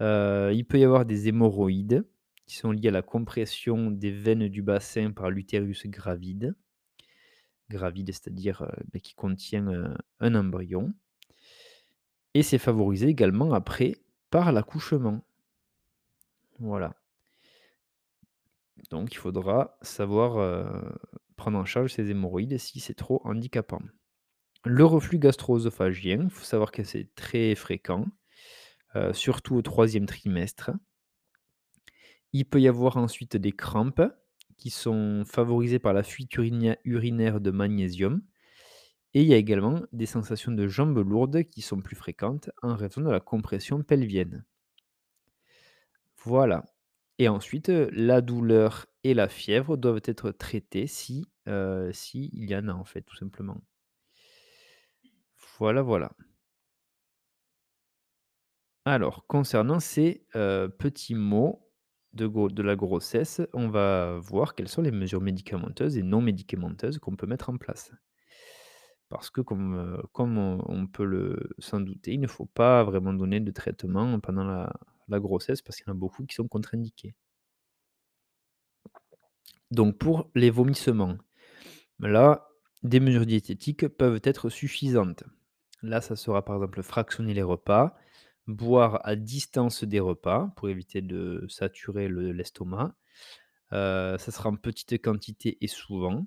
Heu, 0.00 0.52
il 0.54 0.64
peut 0.64 0.78
y 0.78 0.84
avoir 0.84 1.04
des 1.06 1.28
hémorroïdes 1.28 2.04
qui 2.46 2.56
sont 2.56 2.70
liées 2.70 2.88
à 2.88 2.92
la 2.92 3.02
compression 3.02 3.90
des 3.90 4.10
veines 4.10 4.48
du 4.48 4.62
bassin 4.62 5.10
par 5.10 5.30
l'utérus 5.30 5.86
gravide. 5.86 6.54
Gravide, 7.70 8.12
c'est-à-dire, 8.12 8.62
heu, 8.62 8.68
beh, 8.92 9.00
qui 9.00 9.14
contient, 9.14 9.66
heu, 9.68 9.94
un 10.20 10.34
embryon. 10.34 10.92
Et 12.34 12.42
c'est 12.42 12.58
favorisé 12.58 13.08
également 13.08 13.52
après 13.52 13.96
par 14.30 14.52
l'accouchement. 14.52 15.22
Voilà. 16.58 16.94
Donc 18.90 19.12
il 19.12 19.16
faudra 19.18 19.78
savoir, 19.82 20.34
prendre 21.36 21.58
en 21.58 21.64
charge 21.64 21.92
ces 21.92 22.10
hémorroïdes 22.10 22.58
si 22.58 22.80
c'est 22.80 22.94
trop 22.94 23.20
handicapant. 23.24 23.82
Le 24.64 24.84
reflux 24.84 25.18
gastro-œsophagien, 25.18 26.22
il 26.24 26.30
faut 26.30 26.44
savoir 26.44 26.72
que 26.72 26.84
c'est 26.84 27.14
très 27.14 27.54
fréquent, 27.54 28.06
heu, 28.94 29.12
surtout 29.12 29.56
au 29.56 29.62
troisième 29.62 30.06
trimestre. 30.06 30.70
Il 32.32 32.44
peut 32.44 32.60
y 32.60 32.68
avoir 32.68 32.96
ensuite 32.96 33.36
des 33.36 33.50
crampes 33.52 34.02
qui 34.56 34.70
sont 34.70 35.24
favorisées 35.26 35.78
par 35.80 35.92
la 35.92 36.02
fuite 36.02 36.36
urinaire 36.36 37.40
de 37.40 37.50
magnésium 37.50 38.22
et 39.14 39.22
il 39.22 39.28
y 39.28 39.34
a 39.34 39.38
également 39.38 39.82
des 39.92 40.06
sensations 40.06 40.52
de 40.52 40.68
jambes 40.68 40.98
lourdes 40.98 41.44
qui 41.44 41.62
sont 41.62 41.80
plus 41.82 41.96
fréquentes 41.96 42.50
en 42.62 42.76
raison 42.76 43.02
de 43.02 43.10
la 43.10 43.20
compression 43.20 43.82
pelvienne. 43.82 44.44
Voilà 46.24 46.64
et 47.18 47.28
ensuite, 47.28 47.68
la 47.70 48.20
douleur 48.20 48.86
et 49.02 49.14
la 49.14 49.28
fièvre 49.28 49.78
doivent 49.78 50.02
être 50.04 50.32
traitées 50.32 50.86
si, 50.86 51.26
heu, 51.48 51.90
s'il 51.94 52.44
y 52.44 52.54
en 52.54 52.68
a 52.68 52.74
en 52.74 52.84
fait, 52.84 53.00
tout 53.02 53.16
simplement. 53.16 53.62
Voilà, 55.58 55.82
voilà. 55.82 56.10
Alors, 58.86 59.26
concernant 59.26 59.80
ces, 59.80 60.24
petits 60.32 61.16
maux 61.16 61.68
de 62.12 62.62
la 62.62 62.76
grossesse, 62.76 63.42
on 63.52 63.68
va 63.68 64.16
voir 64.20 64.54
quelles 64.54 64.68
sont 64.68 64.80
les 64.80 64.92
mesures 64.92 65.20
médicamenteuses 65.20 65.98
et 65.98 66.04
non 66.04 66.20
médicamenteuses 66.20 66.98
qu'on 67.00 67.16
peut 67.16 67.26
mettre 67.26 67.50
en 67.50 67.56
place. 67.56 67.92
Parce 69.08 69.28
que 69.28 69.40
comme, 69.40 70.06
on 70.68 70.86
peut 70.86 71.04
le 71.04 71.50
s'en 71.58 71.80
douter, 71.80 72.12
il 72.12 72.20
ne 72.20 72.28
faut 72.28 72.46
pas 72.46 72.84
vraiment 72.84 73.12
donner 73.12 73.40
de 73.40 73.50
traitement 73.50 74.20
pendant 74.20 74.44
la 74.44 75.20
grossesse 75.20 75.62
parce 75.62 75.78
qu'il 75.78 75.88
y 75.88 75.90
en 75.90 75.94
a 75.94 75.98
beaucoup 75.98 76.24
qui 76.24 76.36
sont 76.36 76.46
contre-indiqués. 76.46 77.16
Donc 79.72 79.98
pour 79.98 80.30
les 80.36 80.50
vomissements, 80.50 81.16
là, 81.98 82.48
des 82.84 83.00
mesures 83.00 83.26
diététiques 83.26 83.88
peuvent 83.88 84.20
être 84.22 84.48
suffisantes. 84.48 85.24
Là, 85.82 86.00
ça 86.00 86.14
sera 86.14 86.44
par 86.44 86.54
exemple 86.56 86.82
fractionner 86.84 87.34
les 87.34 87.42
repas, 87.42 87.96
boire 88.46 89.00
à 89.04 89.16
distance 89.16 89.84
des 89.84 90.00
repas 90.00 90.52
pour 90.56 90.68
éviter 90.68 91.02
de 91.02 91.44
saturer 91.48 92.08
le 92.08 92.32
l'estomac. 92.32 92.94
Ça 93.70 94.18
sera 94.18 94.48
en 94.50 94.56
petite 94.56 95.02
quantité 95.02 95.58
et 95.60 95.68
souvent. 95.68 96.26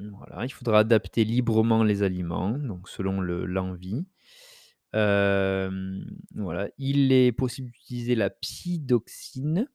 Il 0.00 0.52
faudra 0.52 0.80
adapter 0.80 1.24
librement 1.24 1.84
les 1.84 2.02
aliments, 2.02 2.58
donc 2.58 2.88
selon 2.88 3.20
le 3.20 3.44
l'envie. 3.44 4.04
Il 6.78 7.12
est 7.12 7.32
possible 7.32 7.70
d'utiliser 7.70 8.14
la 8.14 8.30
pyridoxine 8.30 9.68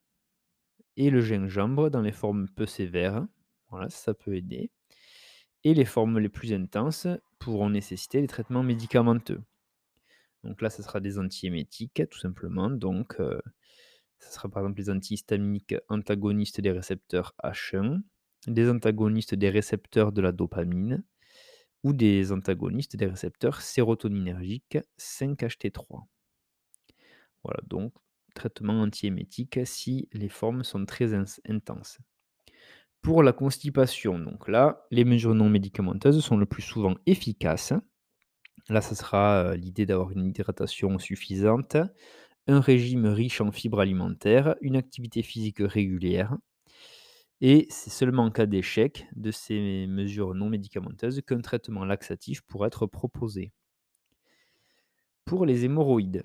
et 0.96 1.10
le 1.10 1.20
gingembre 1.20 1.90
dans 1.90 2.02
les 2.02 2.12
formes 2.12 2.48
peu 2.48 2.66
sévères. 2.66 3.26
Voilà, 3.70 3.88
ça 3.88 4.14
peut 4.14 4.34
aider 4.34 4.70
et 5.62 5.74
les 5.74 5.84
formes 5.84 6.18
les 6.18 6.30
plus 6.30 6.52
intenses 6.54 7.06
pourront 7.38 7.68
nécessiter 7.70 8.20
des 8.20 8.26
traitements 8.26 8.62
médicamenteux. 8.62 9.42
Donc 10.44 10.62
là, 10.62 10.70
ce 10.70 10.82
sera 10.82 11.00
des 11.00 11.18
antiémétiques 11.18 12.02
tout 12.10 12.18
simplement, 12.18 12.70
donc 12.70 13.20
heu, 13.20 13.40
ça 14.20 14.30
sera 14.30 14.48
par 14.48 14.62
exemple 14.62 14.80
les 14.80 14.90
antihistaminiques 14.90 15.74
antagonistes 15.88 16.60
des 16.60 16.72
récepteurs 16.72 17.34
H1, 17.42 18.02
des 18.46 18.70
antagonistes 18.70 19.34
des 19.34 19.50
récepteurs 19.50 20.12
de 20.12 20.22
la 20.22 20.32
dopamine 20.32 21.04
ou 21.84 21.92
des 21.92 22.32
antagonistes 22.32 22.96
des 22.96 23.06
récepteurs 23.06 23.60
sérotoninergiques 23.62 24.78
5-HT3. 24.98 26.08
Voilà, 27.44 27.60
donc 27.66 27.92
traitement 28.34 28.80
antiémétique 28.82 29.60
si 29.64 30.08
les 30.12 30.28
formes 30.28 30.64
sont 30.64 30.84
très 30.86 31.12
intenses. 31.14 31.98
Pour 33.02 33.22
la 33.22 33.32
constipation, 33.32 34.18
donc 34.18 34.48
là, 34.48 34.86
les 34.90 35.04
mesures 35.04 35.34
non 35.34 35.48
médicamenteuses 35.48 36.22
sont 36.22 36.36
le 36.36 36.46
plus 36.46 36.62
souvent 36.62 36.96
efficaces. 37.06 37.72
Là, 38.70 38.80
ça 38.80 38.94
sera, 38.94 39.54
l'idée 39.56 39.84
d'avoir 39.84 40.12
une 40.12 40.24
hydratation 40.26 40.98
suffisante, 40.98 41.76
un 42.46 42.60
régime 42.60 43.06
riche 43.06 43.40
en 43.40 43.52
fibres 43.52 43.80
alimentaires, 43.80 44.54
une 44.62 44.76
activité 44.76 45.22
physique 45.22 45.58
régulière 45.60 46.38
et 47.40 47.66
c'est 47.70 47.90
seulement 47.90 48.24
en 48.24 48.30
cas 48.30 48.46
d'échec 48.46 49.06
de 49.16 49.30
ces 49.30 49.86
mesures 49.88 50.34
non 50.34 50.50
médicamenteuses 50.50 51.22
qu'un 51.26 51.40
traitement 51.40 51.84
laxatif 51.84 52.42
pourra 52.42 52.66
être 52.66 52.86
proposé. 52.86 53.52
Pour 55.24 55.46
les 55.46 55.64
hémorroïdes, 55.64 56.22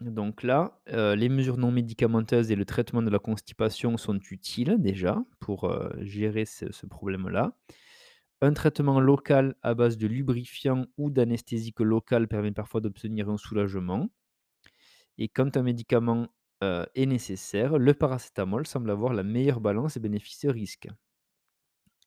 donc 0.00 0.42
là, 0.42 0.80
les 0.86 1.28
mesures 1.28 1.56
non 1.56 1.72
médicamenteuses 1.72 2.50
et 2.50 2.56
le 2.56 2.64
traitement 2.64 3.02
de 3.02 3.10
la 3.10 3.18
constipation 3.18 3.96
sont 3.96 4.18
utiles 4.30 4.76
déjà 4.78 5.24
pour, 5.40 5.72
gérer 6.02 6.44
ce 6.44 6.86
problème-là. 6.86 7.56
Un 8.42 8.52
traitement 8.52 9.00
local 9.00 9.56
à 9.62 9.74
base 9.74 9.98
de 9.98 10.06
lubrifiant 10.06 10.86
ou 10.96 11.10
d'anesthésique 11.10 11.80
locale 11.80 12.28
permet 12.28 12.52
parfois 12.52 12.80
d'obtenir 12.80 13.28
un 13.28 13.36
soulagement 13.38 14.08
et 15.18 15.28
quand 15.28 15.56
un 15.56 15.62
médicament, 15.62 16.28
heu, 16.62 16.86
est 16.94 17.06
nécessaire, 17.06 17.78
le 17.78 17.94
paracétamol 17.94 18.66
semble 18.66 18.90
avoir 18.90 19.12
la 19.12 19.22
meilleure 19.24 19.60
balance 19.60 19.98
bénéfice-risque 19.98 20.88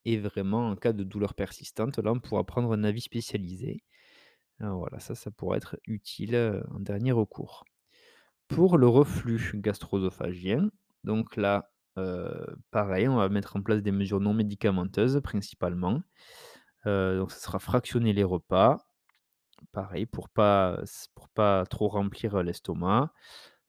et 0.06 0.18
vraiment 0.18 0.70
en 0.70 0.76
cas 0.76 0.94
de 0.94 1.04
douleur 1.04 1.34
persistante, 1.34 2.00
là, 2.00 2.12
on 2.12 2.20
pourra 2.20 2.46
prendre 2.46 2.72
un 2.72 2.84
avis 2.84 3.02
spécialisé. 3.02 3.84
Heu, 4.62 4.70
voilà, 4.72 5.00
ça, 5.00 5.16
ça 5.16 5.32
pourra 5.32 5.58
être 5.58 5.78
utile, 5.88 6.36
heu, 6.36 6.64
en 6.72 6.80
dernier 6.80 7.14
recours. 7.14 7.66
Pour 8.50 8.78
le 8.78 8.88
reflux 8.88 9.52
gastro-œsophagien, 9.56 10.72
donc 11.04 11.38
là, 11.38 11.72
pareil, 12.72 13.08
on 13.08 13.16
va 13.16 13.30
mettre 13.30 13.56
en 13.56 13.62
place 13.62 13.82
des 13.82 13.92
mesures 13.92 14.20
non 14.20 14.34
médicamenteuses 14.34 15.20
principalement. 15.24 16.02
Donc 16.86 17.32
ça 17.32 17.40
sera 17.40 17.60
fractionner 17.60 18.14
les 18.14 18.24
repas, 18.24 18.78
pareil 19.72 20.06
pour 20.06 20.30
pas 20.30 20.82
pas 21.34 21.66
trop 21.66 21.88
remplir, 21.88 22.44
l'estomac. 22.44 23.12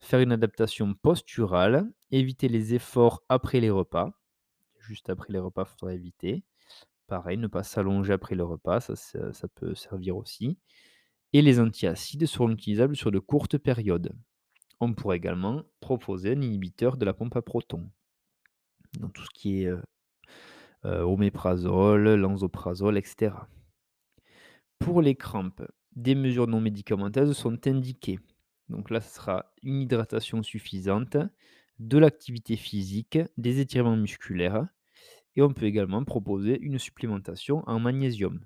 Faire 0.01 0.21
une 0.21 0.31
adaptation 0.31 0.93
posturale, 0.93 1.91
éviter 2.11 2.47
les 2.47 2.73
efforts 2.73 3.23
après 3.27 3.59
les 3.59 3.69
repas. 3.69 4.13
Juste 4.79 5.09
après 5.09 5.33
les 5.33 5.39
repas, 5.39 5.65
il 5.67 5.71
faudra 5.71 5.93
éviter. 5.93 6.45
Pareil, 7.07 7.37
ne 7.37 7.47
pas 7.47 7.63
s'allonger 7.63 8.13
après 8.13 8.35
le 8.35 8.43
repas, 8.43 8.79
ça 8.79 9.47
peut 9.55 9.75
servir 9.75 10.15
aussi 10.15 10.57
et 11.33 11.41
les 11.41 11.59
antiacides 11.59 12.25
seront 12.25 12.49
utilisables 12.49 12.95
sur 12.95 13.11
de 13.11 13.19
courtes 13.19 13.57
périodes. 13.57 14.13
On 14.79 14.93
pourrait 14.93 15.17
également 15.17 15.63
proposer 15.79 16.31
un 16.31 16.41
inhibiteur 16.41 16.97
de 16.97 17.05
la 17.05 17.13
pompe 17.13 17.35
à 17.35 17.41
protons. 17.41 17.89
Dans 18.97 19.09
tout 19.09 19.23
ce 19.23 19.29
qui 19.33 19.63
est, 19.63 19.67
heu, 19.67 19.81
oméprazole, 20.83 22.15
lansoprazole 22.15 22.97
et 22.97 23.03
cetera. 23.05 23.47
Pour 24.79 25.01
les 25.01 25.15
crampes, 25.15 25.61
des 25.95 26.15
mesures 26.15 26.47
non 26.47 26.59
médicamenteuses 26.61 27.35
sont 27.37 27.67
indiquées. 27.67 28.19
Donc 28.69 28.89
là, 28.89 29.01
ce 29.01 29.13
sera 29.15 29.51
une 29.63 29.81
hydratation 29.81 30.43
suffisante, 30.43 31.17
de 31.79 31.97
l'activité 31.97 32.55
physique, 32.57 33.19
des 33.37 33.59
étirements 33.59 33.95
musculaires 33.95 34.67
et 35.35 35.41
on 35.43 35.53
peut 35.53 35.65
également 35.65 36.03
proposer 36.05 36.59
une 36.61 36.79
supplémentation 36.79 37.63
en 37.67 37.79
magnésium. 37.79 38.41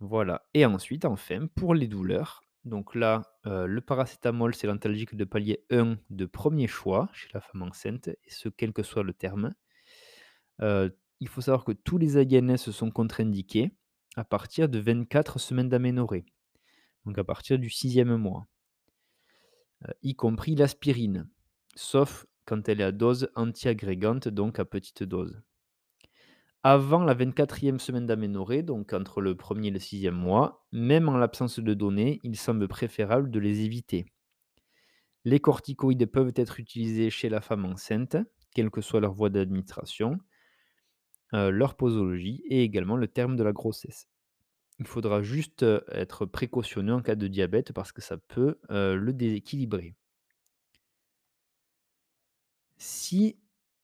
Voilà 0.00 0.46
et 0.54 0.64
ensuite, 0.66 1.04
enfin, 1.04 1.46
pour 1.54 1.74
les 1.74 1.88
douleurs, 1.88 2.42
donc 2.68 2.94
là, 2.94 3.22
heu, 3.46 3.66
le 3.66 3.80
paracétamol, 3.80 4.54
c'est 4.54 4.66
l'antalgique 4.66 5.16
de 5.16 5.24
palier 5.24 5.64
1 5.70 5.98
de 6.10 6.26
premier 6.26 6.66
choix 6.68 7.08
chez 7.12 7.28
la 7.34 7.40
femme 7.40 7.62
enceinte 7.62 8.08
et 8.08 8.18
ce, 8.30 8.48
quel 8.48 8.72
que 8.72 8.82
soit 8.82 9.02
le 9.02 9.12
terme. 9.14 9.54
Heu, 10.60 10.96
il 11.20 11.28
faut 11.28 11.40
savoir 11.40 11.64
que 11.64 11.72
tous 11.72 11.98
les 11.98 12.16
AINS 12.18 12.56
sont 12.58 12.90
contre-indiqués 12.90 13.72
à 14.16 14.24
partir 14.24 14.68
de 14.68 14.78
24 14.78 15.38
semaines 15.38 15.68
d'aménorrhée, 15.68 16.26
donc 17.06 17.18
à 17.18 17.24
partir 17.24 17.58
du 17.58 17.70
sixième 17.70 18.16
mois, 18.16 18.46
heu, 19.86 19.92
y 20.02 20.14
compris 20.14 20.54
l'aspirine, 20.54 21.28
sauf 21.74 22.26
quand 22.44 22.68
elle 22.68 22.80
est 22.80 22.84
à 22.84 22.92
dose 22.92 23.28
antiagrégante, 23.36 24.28
donc 24.28 24.58
à 24.58 24.64
petite 24.64 25.02
dose. 25.02 25.42
Avant 26.62 27.02
la 27.02 27.14
24e 27.14 27.80
semaine 27.80 28.06
d'aménorrhée, 28.06 28.62
donc 28.62 28.92
entre 28.92 29.20
le 29.20 29.34
1er 29.36 29.68
et 29.68 29.70
le 29.72 29.80
6e 29.80 30.14
mois, 30.14 30.64
même 30.70 31.08
en 31.08 31.16
l'absence 31.16 31.58
de 31.58 31.74
données, 31.74 32.20
il 32.22 32.36
semble 32.36 32.68
préférable 32.68 33.28
de 33.32 33.40
les 33.40 33.62
éviter. 33.62 34.06
Les 35.24 35.38
corticoïdes 35.38 36.06
peuvent 36.06 36.32
être 36.34 36.58
utilisés 36.58 37.08
chez 37.10 37.28
la 37.28 37.40
femme 37.40 37.64
enceinte, 37.64 38.16
quelle 38.52 38.68
que 38.68 38.80
soit 38.80 38.98
leur 38.98 39.12
voie 39.14 39.30
d'administration, 39.30 40.18
heu, 41.32 41.50
leur 41.50 41.74
posologie 41.76 42.42
et 42.50 42.62
également 42.62 42.96
le 42.96 43.08
terme 43.08 43.36
de 43.36 43.42
la 43.42 43.52
grossesse. 43.52 44.08
Il 44.80 44.86
faudra 44.86 45.22
juste, 45.22 45.62
heu, 45.64 45.84
être 45.92 46.26
précautionneux 46.26 46.94
en 46.94 47.02
cas 47.02 47.16
de 47.16 47.28
diabète 47.28 47.72
parce 47.74 47.92
que 47.92 48.02
ça 48.02 48.18
peut, 48.18 48.60
heu, 48.70 48.96
le 48.96 49.12
déséquilibrer. 49.14 49.96
Si, 52.78 53.38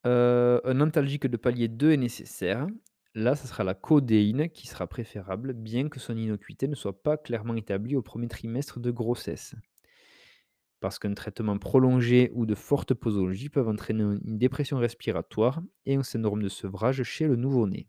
heu, 0.06 0.60
un 0.64 0.80
antalgique 0.80 1.26
de 1.26 1.36
palier 1.36 1.68
2 1.68 1.92
est 1.92 1.96
nécessaire, 1.96 2.66
là, 3.14 3.36
ce 3.36 3.46
sera 3.46 3.64
la 3.64 3.74
codéine 3.74 4.48
qui 4.50 4.66
sera 4.66 4.86
préférable, 4.86 5.52
bien 5.52 5.88
que 5.88 6.00
son 6.00 6.16
innocuité 6.16 6.68
ne 6.68 6.74
soit 6.74 7.02
pas 7.02 7.16
clairement 7.16 7.54
établie 7.56 7.96
au 7.96 8.02
1er 8.02 8.28
trimestre 8.28 8.80
de 8.80 8.90
grossesse. 8.90 9.54
parce 10.80 10.98
qu'un 10.98 11.14
traitement 11.14 11.58
prolongé 11.58 12.30
ou 12.34 12.46
de 12.46 12.54
fortes 12.54 12.94
posologies 12.94 13.48
peuvent 13.48 13.68
entraîner 13.68 14.02
une 14.04 14.38
dépression 14.38 14.78
respiratoire 14.78 15.62
et 15.86 15.94
un 15.96 16.02
syndrome 16.02 16.42
de 16.42 16.48
sevrage 16.48 17.02
chez 17.02 17.26
le 17.26 17.36
nouveau-né. 17.36 17.88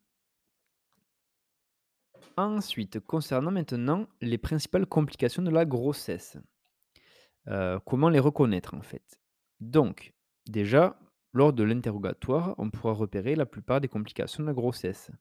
Ensuite, 2.37 2.99
concernant 2.99 3.51
maintenant 3.51 4.07
les 4.19 4.37
principales 4.37 4.85
complications 4.85 5.41
de 5.41 5.49
la 5.51 5.65
grossesse. 5.65 6.37
Heu, 7.47 7.79
comment 7.85 8.09
les 8.09 8.19
reconnaître 8.19 8.73
en 8.73 8.81
fait? 8.81 9.19
Donc, 9.59 10.13
déjà, 10.47 10.97
lors 11.35 11.53
de 11.53 11.63
l'interrogatoire, 11.63 12.55
on 12.57 12.71
pourra 12.71 12.93
repérer 12.93 13.35
la 13.35 13.45
plupart 13.45 13.81
des 13.81 13.87
complications 13.89 14.43
de 14.43 14.47
la 14.49 14.53
grossesse. 14.55 15.11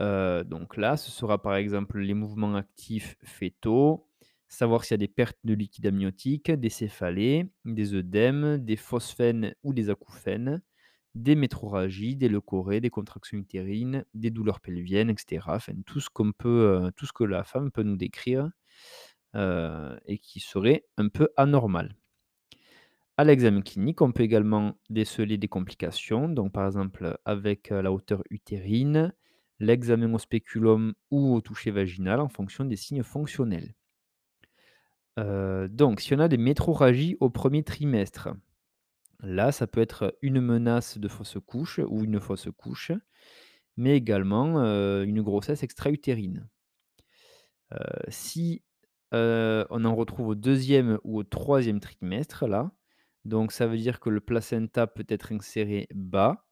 Heu, 0.00 0.44
donc 0.44 0.76
là, 0.76 0.96
ce 0.96 1.10
sera 1.10 1.40
par 1.40 1.54
exemple 1.56 1.98
les 2.00 2.14
mouvements 2.14 2.54
actifs 2.56 3.16
fœtaux, 3.24 4.08
savoir 4.48 4.84
s'il 4.84 4.92
y 4.94 4.96
a 4.96 4.98
des 4.98 5.08
pertes 5.08 5.38
de 5.44 5.54
liquide 5.54 5.86
amniotique, 5.86 6.50
des 6.50 6.70
céphalées, 6.70 7.50
des 7.64 7.94
œdèmes, 7.94 8.58
des 8.58 8.76
phosphènes 8.76 9.54
ou 9.62 9.72
des 9.72 9.90
acouphènes, 9.90 10.62
des 11.14 11.36
métrorragies, 11.36 12.16
des 12.16 12.28
leucorrhées, 12.28 12.80
des 12.80 12.90
contractions 12.90 13.38
utérines, 13.38 14.04
des 14.14 14.30
douleurs 14.30 14.60
pelviennes 14.60 15.10
et 15.10 15.14
cetera. 15.18 15.56
Enfin 15.56 15.72
heu, 16.48 16.92
tout 16.96 17.06
ce 17.06 17.12
que 17.12 17.24
la 17.24 17.44
femme 17.44 17.70
peut 17.70 17.84
nous 17.84 17.96
décrire, 17.96 18.50
heu 19.36 19.98
et 20.06 20.18
qui 20.18 20.40
serait 20.40 20.86
un 20.98 21.08
peu 21.08 21.28
anormal. 21.36 21.96
À 23.16 23.22
l'examen 23.22 23.60
clinique, 23.60 24.00
on 24.02 24.10
peut 24.10 24.24
également 24.24 24.74
déceler 24.90 25.38
des 25.38 25.46
complications, 25.46 26.28
donc 26.28 26.52
par 26.52 26.66
exemple 26.66 27.16
avec, 27.24 27.70
la 27.70 27.92
hauteur 27.92 28.22
utérine, 28.28 29.12
l'examen 29.60 30.12
au 30.12 30.18
spéculum 30.18 30.94
ou 31.12 31.32
au 31.32 31.40
toucher 31.40 31.70
vaginal 31.70 32.18
en 32.18 32.28
fonction 32.28 32.64
des 32.64 32.74
signes 32.76 33.04
fonctionnels. 33.04 33.74
Donc 35.16 36.00
si 36.00 36.12
on 36.12 36.18
a 36.18 36.26
des 36.26 36.38
métrorragies 36.38 37.16
au 37.20 37.30
premier 37.30 37.62
trimestre, 37.62 38.30
là, 39.20 39.52
ça 39.52 39.68
peut 39.68 39.80
être 39.80 40.18
une 40.20 40.40
menace 40.40 40.98
de 40.98 41.06
fausse 41.06 41.38
couche 41.46 41.78
ou 41.86 42.02
une 42.02 42.18
fausse 42.18 42.48
couche, 42.56 42.90
mais 43.76 43.96
également, 43.96 44.56
une 45.04 45.22
grossesse 45.22 45.62
extra-utérine. 45.62 46.48
Si, 48.08 48.64
on 49.12 49.84
en 49.84 49.94
retrouve 49.94 50.26
au 50.26 50.34
deuxième 50.34 50.98
ou 51.04 51.18
au 51.18 51.22
troisième 51.22 51.78
trimestre 51.78 52.48
là, 52.48 52.72
donc 53.24 53.52
ça 53.52 53.66
veut 53.66 53.78
dire 53.78 54.00
que 54.00 54.10
le 54.10 54.20
placenta 54.20 54.86
peut 54.86 55.06
être 55.08 55.32
inséré 55.32 55.86
bas 55.94 56.46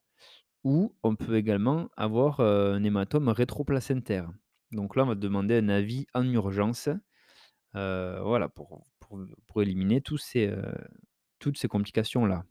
ou 0.64 0.96
on 1.02 1.16
peut 1.16 1.37
également 1.37 1.90
avoir, 1.96 2.40
un 2.40 2.82
hématome 2.82 3.28
rétroplacentaire. 3.28 4.30
Donc 4.70 4.96
là, 4.96 5.04
on 5.04 5.08
va 5.08 5.14
demander 5.14 5.56
un 5.56 5.68
avis 5.68 6.06
en 6.14 6.24
urgence, 6.24 6.88
voilà, 7.74 8.48
pour 8.48 8.87
éliminer 9.62 10.00
toutes 10.00 10.20
ces 10.22 11.68
complications-là. 11.68 12.44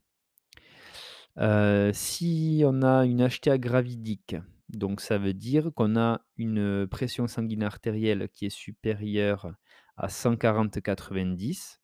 Si 1.94 2.64
on 2.66 2.82
a 2.84 3.06
une 3.06 3.28
HTA 3.28 3.58
gravidique, 3.58 4.36
donc 4.70 5.02
ça 5.02 5.18
veut 5.18 5.34
dire 5.34 5.72
qu'on 5.76 5.98
a 5.98 6.22
une, 6.38 6.88
pression 6.88 7.28
sanguine 7.28 7.64
artérielle 7.64 8.30
qui 8.30 8.46
est 8.46 8.50
supérieure 8.50 9.54
à 9.98 10.08
140/90, 10.08 11.81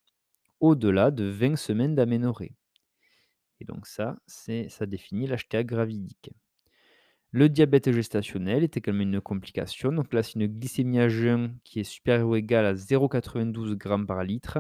au-delà 0.60 1.12
de 1.12 1.26
20 1.26 1.56
semaines 1.56 1.96
d'aménorrhée 1.96 2.54
et 3.60 3.66
donc 3.66 3.88
ça, 3.88 4.18
ça 4.28 4.86
définit 4.86 5.28
l'HTA 5.28 5.64
gravidique. 5.64 6.32
Le 7.32 7.50
diabète 7.50 7.92
gestationnel 7.92 8.64
est 8.64 8.78
également 8.78 9.04
une 9.04 9.22
complication, 9.22 9.92
donc 9.92 10.14
là, 10.14 10.24
c'est 10.24 10.36
une 10.36 10.48
glycémie 10.48 11.00
à 11.00 11.10
jeun 11.10 11.58
qui 11.64 11.80
est 11.80 11.84
supérieure 11.84 12.30
ou 12.30 12.36
égale 12.36 12.66
à 12.66 12.74
0,92 12.74 13.76
grammes 13.76 14.08
par 14.08 14.24
litre 14.24 14.60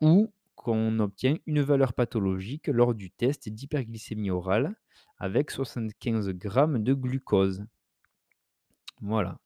ou 0.00 0.32
qu'on 0.54 0.98
obtient 0.98 1.36
une 1.46 1.60
valeur 1.60 1.92
pathologique 1.92 2.66
lors 2.68 2.94
du 2.94 3.10
test 3.10 3.48
d'hyperglycémie 3.48 4.30
orale 4.30 4.74
avec 5.18 5.50
75 5.50 6.30
grammes 6.30 6.82
de 6.82 6.94
glucose. 6.94 7.64
Voilà. 9.00 9.38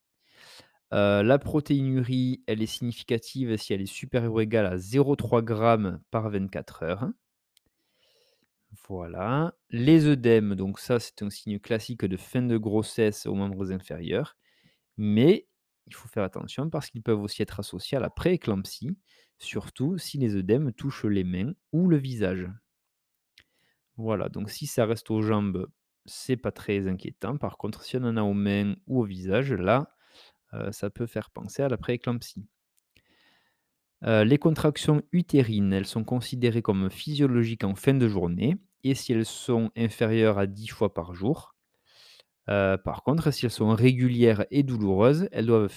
Heu, 0.93 1.23
la 1.23 1.39
protéinurie, 1.39 2.41
elle 2.47 2.61
est 2.61 2.67
significative 2.67 3.57
si 3.57 3.73
elle 3.73 3.81
est 3.81 3.85
supérieure 3.85 4.31
ou 4.33 4.39
égale 4.39 4.65
à 4.65 4.77
0,3 4.77 5.41
grammes 5.41 5.99
par 6.09 6.29
24 6.29 6.83
heures. 6.83 7.09
Voilà. 8.87 9.55
Les 9.69 10.05
œdèmes, 10.07 10.55
donc 10.55 10.79
ça, 10.79 10.99
c'est 10.99 11.21
un 11.21 11.29
signe 11.29 11.59
classique 11.59 12.05
de 12.05 12.17
fin 12.17 12.41
de 12.41 12.57
grossesse 12.57 13.25
aux 13.27 13.35
membres 13.35 13.71
inférieurs, 13.71 14.35
mais 14.97 15.47
il 15.87 15.95
faut 15.95 16.09
faire 16.09 16.23
attention 16.23 16.69
parce 16.69 16.89
qu'ils 16.89 17.03
peuvent 17.03 17.21
aussi 17.21 17.41
être 17.43 17.59
associés 17.61 17.97
à 17.97 18.01
la 18.01 18.09
prééclampsie, 18.11 18.97
surtout 19.39 19.97
si 19.97 20.17
les 20.19 20.35
œdèmes 20.35 20.73
touchent 20.73 21.05
les 21.05 21.23
mains 21.25 21.53
ou 21.73 21.87
le 21.89 21.97
visage. 21.97 22.49
Voilà, 23.97 24.29
donc 24.29 24.49
si 24.49 24.67
ça 24.67 24.85
reste 24.85 25.11
aux 25.11 25.21
jambes, 25.21 25.67
c'est 26.05 26.37
pas 26.37 26.51
très 26.51 26.87
inquiétant. 26.87 27.37
Par 27.37 27.57
contre, 27.57 27.83
si 27.83 27.97
on 27.97 28.03
en 28.03 28.17
a 28.17 28.23
aux 28.23 28.33
mains 28.33 28.75
ou 28.87 29.01
au 29.01 29.03
visage, 29.03 29.53
là, 29.53 29.95
ça 30.71 30.89
peut 30.89 31.05
faire 31.07 31.29
penser 31.31 31.63
à 31.63 31.69
la 31.69 31.77
prééclampsie. 31.77 32.47
Heu, 34.05 34.23
les 34.23 34.37
contractions 34.37 35.01
utérines, 35.11 35.73
elles 35.73 35.85
sont 35.85 36.03
considérées 36.03 36.61
comme 36.61 36.89
physiologiques 36.89 37.63
en 37.63 37.75
fin 37.75 37.93
de 37.93 38.07
journée 38.07 38.55
et 38.83 38.95
si 38.95 39.13
elles 39.13 39.25
sont 39.25 39.71
inférieures 39.77 40.37
à 40.37 40.45
10 40.47 40.67
fois 40.67 40.93
par 40.93 41.13
jour. 41.13 41.55
Heu, 42.49 42.77
par 42.83 43.03
contre, 43.03 43.31
si 43.31 43.45
elles 43.45 43.51
sont 43.51 43.75
régulières 43.75 44.45
et 44.51 44.63
douloureuses, 44.63 45.29
elles 45.33 45.45
doivent 45.47 45.69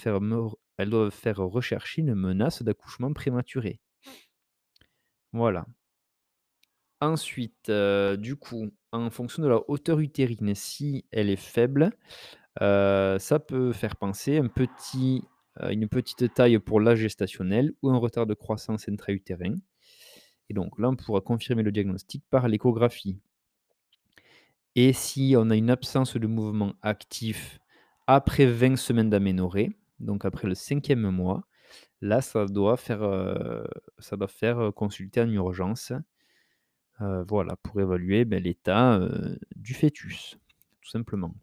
faire 1.12 1.38
rechercher 1.38 2.02
une 2.02 2.14
menace 2.14 2.62
d'accouchement 2.62 3.12
prématuré. 3.12 3.80
Voilà. 5.32 5.66
Ensuite, 7.00 7.70
du 8.18 8.36
coup, 8.36 8.70
en 8.92 9.10
fonction 9.10 9.42
de 9.42 9.48
la 9.48 9.60
hauteur 9.68 10.00
utérine, 10.00 10.54
si 10.54 11.04
elle 11.10 11.28
est 11.28 11.36
faible, 11.36 11.90
heu, 12.62 13.18
ça 13.18 13.38
peut 13.38 13.72
faire 13.72 13.96
penser 13.96 14.38
un 14.38 14.48
petit 14.48 15.24
heu, 15.62 15.72
une 15.72 15.88
petite 15.88 16.32
taille 16.34 16.58
pour 16.58 16.80
l'âge 16.80 16.98
gestationnel 17.00 17.72
ou 17.82 17.90
un 17.90 17.98
retard 17.98 18.26
de 18.26 18.34
croissance 18.34 18.88
intra-utérin 18.88 19.54
et 20.50 20.54
donc 20.54 20.78
là, 20.78 20.88
on 20.90 20.96
pourra 20.96 21.20
confirmer 21.22 21.62
le 21.64 21.72
diagnostic 21.72 22.24
par 22.30 22.48
l'échographie 22.48 23.18
et 24.74 24.92
si 24.92 25.34
on 25.38 25.50
a 25.50 25.56
une 25.56 25.70
absence 25.70 26.16
de 26.16 26.26
mouvement 26.26 26.74
actif 26.82 27.58
après 28.06 28.46
20 28.46 28.76
semaines 28.76 29.10
d'aménorrhée, 29.10 29.72
donc 30.00 30.24
après 30.24 30.46
le 30.48 30.54
cinquième 30.54 31.08
mois, 31.10 31.44
là, 32.02 32.20
ça 32.22 32.46
doit 32.46 32.76
faire, 32.76 33.02
heu, 33.04 33.64
ça 33.98 34.16
doit 34.16 34.28
consulter 34.72 35.22
en 35.22 35.30
urgence 35.30 35.92
Heu, 37.00 37.24
voilà, 37.26 37.56
pour 37.56 37.80
évaluer, 37.80 38.24
beh, 38.26 38.40
l'état, 38.40 39.00
du 39.56 39.74
fœtus, 39.74 40.36
tout 40.82 40.90
simplement. 40.90 41.34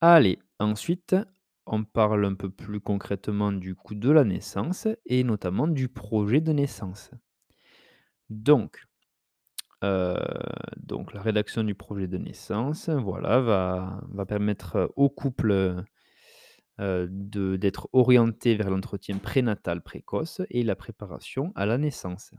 Allez, 0.00 0.38
ensuite, 0.60 1.16
on 1.66 1.82
parle 1.84 2.24
un 2.24 2.34
peu 2.34 2.50
plus 2.50 2.80
concrètement 2.80 3.50
du 3.52 3.74
coup 3.74 3.96
de 3.96 4.10
la 4.10 4.22
naissance 4.24 4.86
et 5.06 5.24
notamment 5.24 5.66
du 5.66 5.88
projet 5.88 6.40
de 6.40 6.52
naissance. 6.52 7.10
Donc, 8.30 8.84
donc 9.82 11.12
la 11.14 11.22
rédaction 11.22 11.64
du 11.64 11.74
projet 11.74 12.06
de 12.08 12.18
naissance, 12.18 12.88
voilà, 12.88 13.40
va 13.40 14.26
permettre, 14.26 14.92
au 14.96 15.08
couple, 15.08 15.84
de 16.78 17.56
d'être 17.56 17.88
orienté 17.92 18.54
vers 18.54 18.70
l'entretien 18.70 19.18
prénatal 19.18 19.82
précoce 19.82 20.42
et 20.50 20.62
la 20.62 20.76
préparation 20.76 21.52
à 21.56 21.66
la 21.66 21.76
naissance. 21.78 22.32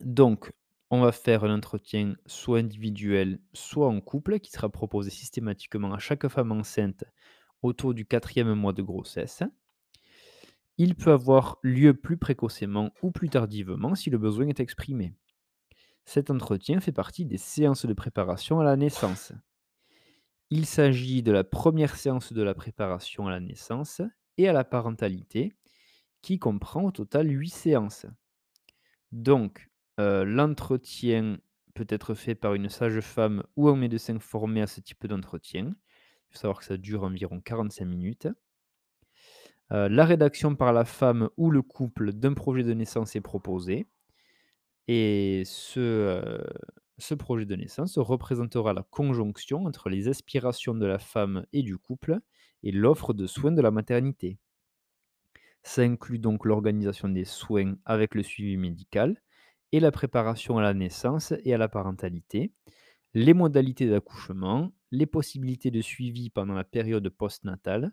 Donc, 0.00 0.52
on 0.94 1.02
va 1.02 1.12
faire 1.12 1.44
un 1.44 1.54
entretien 1.54 2.14
soit 2.26 2.58
individuel, 2.58 3.40
soit 3.52 3.88
en 3.88 4.00
couple, 4.00 4.38
qui 4.38 4.50
sera 4.50 4.68
proposé 4.68 5.10
systématiquement 5.10 5.92
à 5.92 5.98
chaque 5.98 6.28
femme 6.28 6.52
enceinte 6.52 7.04
autour 7.62 7.94
du 7.94 8.06
quatrième 8.06 8.54
mois 8.54 8.72
de 8.72 8.82
grossesse. 8.82 9.42
Il 10.76 10.94
peut 10.94 11.12
avoir 11.12 11.58
lieu 11.62 11.94
plus 11.94 12.16
précocement 12.16 12.92
ou 13.02 13.10
plus 13.10 13.28
tardivement 13.28 13.94
si 13.94 14.10
le 14.10 14.18
besoin 14.18 14.48
est 14.48 14.60
exprimé. 14.60 15.14
Cet 16.04 16.30
entretien 16.30 16.80
fait 16.80 16.92
partie 16.92 17.24
des 17.24 17.38
séances 17.38 17.86
de 17.86 17.92
préparation 17.92 18.60
à 18.60 18.64
la 18.64 18.76
naissance. 18.76 19.32
Il 20.50 20.66
s'agit 20.66 21.22
de 21.22 21.32
la 21.32 21.44
première 21.44 21.96
séance 21.96 22.32
de 22.32 22.42
la 22.42 22.54
préparation 22.54 23.26
à 23.26 23.30
la 23.30 23.40
naissance 23.40 24.02
et 24.36 24.48
à 24.48 24.52
la 24.52 24.64
parentalité, 24.64 25.54
qui 26.22 26.38
comprend 26.38 26.84
au 26.84 26.90
total 26.90 27.30
8 27.30 27.48
séances. 27.48 28.06
Donc, 29.12 29.70
l'entretien 29.98 31.38
peut 31.74 31.86
être 31.88 32.14
fait 32.14 32.34
par 32.34 32.54
une 32.54 32.68
sage-femme 32.68 33.42
ou 33.56 33.68
un 33.68 33.76
médecin 33.76 34.18
formé 34.18 34.62
à 34.62 34.66
ce 34.66 34.80
type 34.80 35.06
d'entretien. 35.06 35.74
Il 35.74 36.32
faut 36.32 36.38
savoir 36.38 36.58
que 36.58 36.64
ça 36.64 36.76
dure 36.76 37.02
environ 37.04 37.40
45 37.40 37.84
minutes. 37.84 38.28
La 39.70 40.04
rédaction 40.04 40.54
par 40.54 40.72
la 40.72 40.84
femme 40.84 41.30
ou 41.36 41.50
le 41.50 41.62
couple 41.62 42.12
d'un 42.12 42.34
projet 42.34 42.62
de 42.62 42.74
naissance 42.74 43.16
est 43.16 43.20
proposé 43.20 43.88
et 44.86 45.42
ce 45.46 47.14
projet 47.18 47.46
de 47.46 47.56
naissance 47.56 47.98
représentera 47.98 48.72
la 48.72 48.82
conjonction 48.82 49.64
entre 49.64 49.88
les 49.88 50.06
aspirations 50.06 50.74
de 50.74 50.86
la 50.86 51.00
femme 51.00 51.44
et 51.52 51.62
du 51.62 51.76
couple 51.78 52.20
et 52.62 52.70
l'offre 52.70 53.14
de 53.14 53.26
soins 53.26 53.52
de 53.52 53.62
la 53.62 53.72
maternité. 53.72 54.38
Ça 55.64 55.82
inclut 55.82 56.18
donc 56.18 56.44
l'organisation 56.44 57.08
des 57.08 57.24
soins 57.24 57.74
avec 57.84 58.14
le 58.14 58.22
suivi 58.22 58.56
médical 58.58 59.22
et 59.74 59.80
la 59.80 59.90
préparation 59.90 60.56
à 60.56 60.62
la 60.62 60.72
naissance 60.72 61.34
et 61.42 61.52
à 61.52 61.58
la 61.58 61.68
parentalité, 61.68 62.52
les 63.12 63.34
modalités 63.34 63.90
d'accouchement, 63.90 64.72
les 64.92 65.04
possibilités 65.04 65.72
de 65.72 65.80
suivi 65.80 66.30
pendant 66.30 66.54
la 66.54 66.62
période 66.62 67.08
postnatale, 67.08 67.92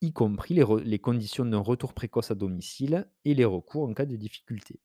y 0.00 0.14
compris 0.14 0.54
les, 0.54 0.98
conditions 0.98 1.44
d'un 1.44 1.58
retour 1.58 1.92
précoce 1.92 2.30
à 2.30 2.34
domicile 2.34 3.06
et 3.26 3.34
les 3.34 3.44
recours 3.44 3.86
en 3.86 3.92
cas 3.92 4.06
de 4.06 4.16
difficulté. 4.16 4.80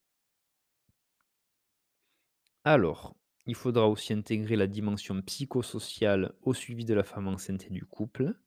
Alors, 2.66 3.16
il 3.46 3.56
faudra 3.56 3.88
aussi 3.88 4.12
intégrer 4.12 4.58
la 4.58 4.68
dimension 4.68 5.22
psychosociale 5.22 6.34
au 6.42 6.54
suivi 6.54 6.84
de 6.84 6.94
la 6.94 7.06
femme 7.06 7.30
enceinte 7.30 7.68
et 7.68 7.74
du 7.74 7.86
couple. 7.86 8.38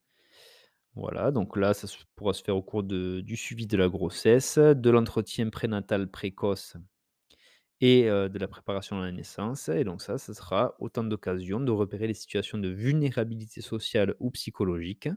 Voilà, 0.93 1.31
donc 1.31 1.57
là, 1.57 1.73
ça 1.73 1.87
pourra 2.15 2.33
se 2.33 2.43
faire 2.43 2.55
au 2.55 2.61
cours 2.61 2.83
du 2.83 3.35
suivi 3.35 3.65
de 3.65 3.77
la 3.77 3.89
grossesse, 3.89 4.59
de 4.59 4.89
l'entretien 4.91 5.49
prénatal 5.49 6.07
précoce 6.11 6.77
et 7.81 8.05
de 8.05 8.39
la 8.39 8.47
préparation 8.47 8.99
à 8.99 9.05
la 9.05 9.11
naissance 9.11 9.69
et 9.69 9.83
donc 9.83 10.01
ça, 10.01 10.17
ça 10.17 10.33
sera 10.33 10.75
autant 10.79 11.03
d'occasions 11.03 11.59
de 11.59 11.71
repérer 11.71 12.07
les 12.07 12.13
situations 12.13 12.57
de 12.57 12.69
vulnérabilité 12.69 13.61
sociale 13.61 14.15
ou 14.19 14.31
psychologique 14.31 15.09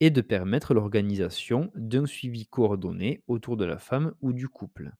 et 0.00 0.10
de 0.10 0.22
permettre 0.22 0.72
l'organisation 0.72 1.70
d'un 1.74 2.06
suivi 2.06 2.46
coordonné 2.46 3.22
autour 3.26 3.58
de 3.58 3.66
la 3.66 3.78
femme 3.78 4.14
ou 4.22 4.32
du 4.32 4.48
couple. 4.48 4.92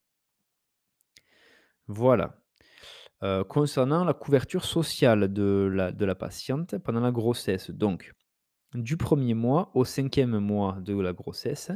Voilà. 1.89 2.37
Concernant 3.49 4.05
la 4.05 4.15
couverture 4.15 4.65
sociale 4.65 5.33
de 5.33 5.71
la 5.73 6.15
patiente 6.15 6.79
pendant 6.79 7.01
la 7.01 7.13
grossesse, 7.13 7.71
donc 7.71 8.15
du 8.75 8.97
premier 8.97 9.35
mois 9.35 9.71
au 9.75 9.85
cinquième 9.85 10.39
mois 10.39 10.79
de 10.81 10.99
la 10.99 11.13
grossesse, 11.13 11.73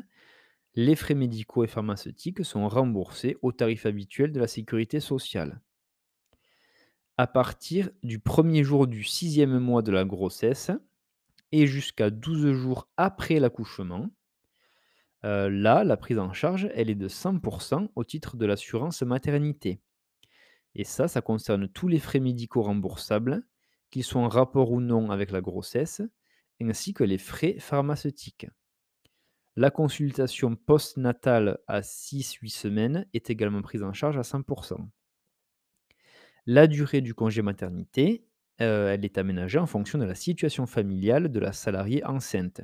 les 0.76 0.94
frais 0.96 1.14
médicaux 1.14 1.64
et 1.64 1.68
pharmaceutiques 1.68 2.44
sont 2.44 2.68
remboursés 2.68 3.36
au 3.42 3.50
tarif 3.52 3.86
habituel 3.86 4.30
de 4.32 4.40
la 4.40 4.46
sécurité 4.46 5.00
sociale. 5.00 5.60
À 7.18 7.26
partir 7.26 7.90
du 8.04 8.20
premier 8.20 8.62
jour 8.62 8.86
du 8.86 9.02
sixième 9.02 9.58
mois 9.58 9.82
de 9.82 9.90
la 9.90 10.04
grossesse 10.04 10.70
et 11.52 11.66
jusqu'à 11.66 12.10
12 12.10 12.52
jours 12.52 12.88
après 12.96 13.40
l'accouchement, 13.40 14.10
heu, 15.24 15.48
là, 15.48 15.82
la 15.84 15.96
prise 15.96 16.18
en 16.18 16.32
charge, 16.32 16.68
elle 16.74 16.88
est 16.90 16.94
de 16.94 17.08
100% 17.08 17.88
au 17.96 18.04
titre 18.04 18.36
de 18.36 18.46
l'assurance 18.46 19.02
maternité. 19.02 19.80
Et 20.74 20.84
ça, 20.84 21.08
ça 21.08 21.22
concerne 21.22 21.68
tous 21.68 21.88
les 21.88 22.00
frais 22.00 22.20
médicaux 22.20 22.62
remboursables, 22.62 23.44
qu'ils 23.90 24.04
soient 24.04 24.22
en 24.22 24.28
rapport 24.28 24.72
ou 24.72 24.80
non 24.80 25.10
avec 25.10 25.30
la 25.32 25.40
grossesse, 25.40 26.02
ainsi 26.62 26.94
que 26.94 27.04
les 27.04 27.18
frais 27.18 27.56
pharmaceutiques. 27.58 28.46
La 29.56 29.72
consultation 29.72 30.54
postnatale 30.54 31.58
à 31.66 31.82
six-huit 31.82 32.50
semaines 32.50 33.08
est 33.14 33.30
également 33.30 33.62
prise 33.62 33.82
en 33.82 33.92
charge 33.92 34.16
à 34.16 34.22
100% 34.22 34.88
La 36.46 36.66
durée 36.66 37.00
du 37.00 37.14
congé 37.14 37.42
maternité, 37.42 38.24
heu, 38.60 38.88
elle 38.88 39.04
est 39.04 39.18
aménagée 39.18 39.58
en 39.58 39.66
fonction 39.66 39.98
de 39.98 40.04
la 40.04 40.14
situation 40.14 40.66
familiale 40.66 41.30
de 41.30 41.40
la 41.40 41.52
salariée 41.52 42.04
enceinte. 42.04 42.60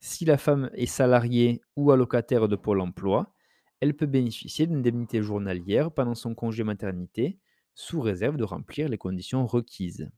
Si 0.00 0.24
la 0.26 0.38
femme 0.38 0.70
est 0.74 0.86
salariée 0.86 1.62
ou 1.76 1.92
allocataire 1.92 2.48
de 2.48 2.56
Pôle 2.56 2.80
emploi, 2.80 3.34
elle 3.80 3.96
peut 3.96 4.06
bénéficier 4.06 4.66
d'une 4.66 4.78
indemnité 4.78 5.22
journalière 5.22 5.92
pendant 5.92 6.14
son 6.14 6.34
congé 6.34 6.64
maternité, 6.64 7.38
sous 7.74 8.00
réserve 8.00 8.36
de 8.36 8.44
remplir 8.44 8.88
les 8.88 8.98
conditions 8.98 9.46
requises. 9.46 10.10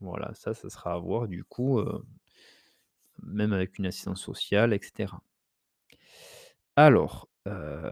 Voilà, 0.00 0.32
ça, 0.34 0.54
ça 0.54 0.68
sera 0.70 0.94
à 0.94 0.98
voir 0.98 1.28
du 1.28 1.44
coup, 1.44 1.78
heu, 1.80 2.02
même 3.22 3.52
avec 3.52 3.78
une 3.78 3.86
assistance 3.86 4.22
sociale 4.22 4.72
et 4.74 4.80
cetera. 4.82 5.22
Alors, 6.76 7.28
heu, 7.48 7.90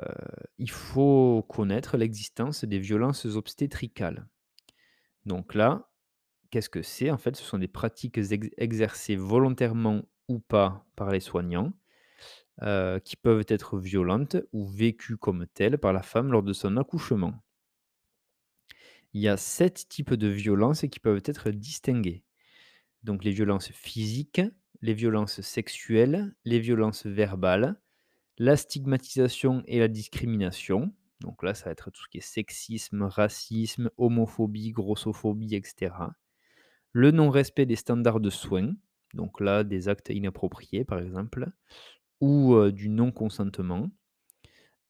il 0.59 0.70
faut 0.70 1.45
connaître 1.49 1.97
l'existence 1.97 2.64
des 2.64 2.79
violences 2.79 3.25
obstétricales. 3.27 4.27
Donc 5.27 5.55
là, 5.55 5.91
qu'est-ce 6.51 6.70
que 6.70 6.83
c'est? 6.83 7.11
En 7.11 7.18
fait, 7.18 7.37
ce 7.37 7.45
sont 7.45 7.59
des 7.59 7.68
pratiques 7.68 8.18
ex 8.18 8.49
exercées 8.59 9.16
volontairement 9.16 10.03
ou 10.29 10.41
pas 10.41 10.87
par 10.97 11.11
les 11.12 11.20
soignants 11.20 11.72
heu, 12.62 13.01
qui 13.05 13.16
peuvent 13.16 13.47
être 13.49 13.79
violentes 13.79 14.37
ou 14.53 14.66
vécues 14.66 15.16
comme 15.18 15.47
telles 15.55 15.79
par 15.79 15.93
la 15.95 16.03
femme 16.03 16.33
lors 16.33 16.43
de 16.45 16.53
son 16.55 16.77
accouchement. 16.79 17.35
Il 19.14 19.20
y 19.22 19.29
a 19.29 19.37
7 19.37 19.89
types 19.89 20.14
de 20.14 20.29
violences 20.29 20.85
qui 20.91 21.01
peuvent 21.01 21.22
être 21.25 21.51
distinguées. 21.51 22.25
Donc 23.05 23.25
les 23.25 23.33
violences 23.33 23.70
physiques, 23.72 24.43
les 24.85 24.95
violences 24.95 25.41
sexuelles, 25.43 26.35
les 26.45 26.61
violences 26.61 27.07
verbales, 27.07 27.80
la 28.39 28.57
stigmatisation 28.57 29.62
et 29.66 29.80
la 29.80 29.89
discrimination. 29.89 30.95
Donc 31.20 31.43
là, 31.43 31.55
ça 31.55 31.66
va 31.66 31.72
être 31.72 31.91
tout 31.91 32.03
ce 32.05 32.09
qui 32.11 32.18
est 32.18 32.22
sexisme, 32.22 33.03
racisme, 33.05 33.91
homophobie, 33.99 34.72
grossophobie 34.72 35.55
et 35.57 35.62
cetera. 35.64 36.14
Le 36.93 37.11
non-respect 37.12 37.66
des 37.66 37.76
standards 37.76 38.20
de 38.20 38.30
soins, 38.30 38.74
donc 39.14 39.41
là, 39.41 39.64
des 39.64 39.89
actes 39.89 40.11
inappropriés 40.11 40.85
par 40.85 41.01
exemple, 41.01 41.49
ou 42.20 42.55
heu, 42.55 42.72
du 42.72 42.89
non-consentement. 42.91 43.91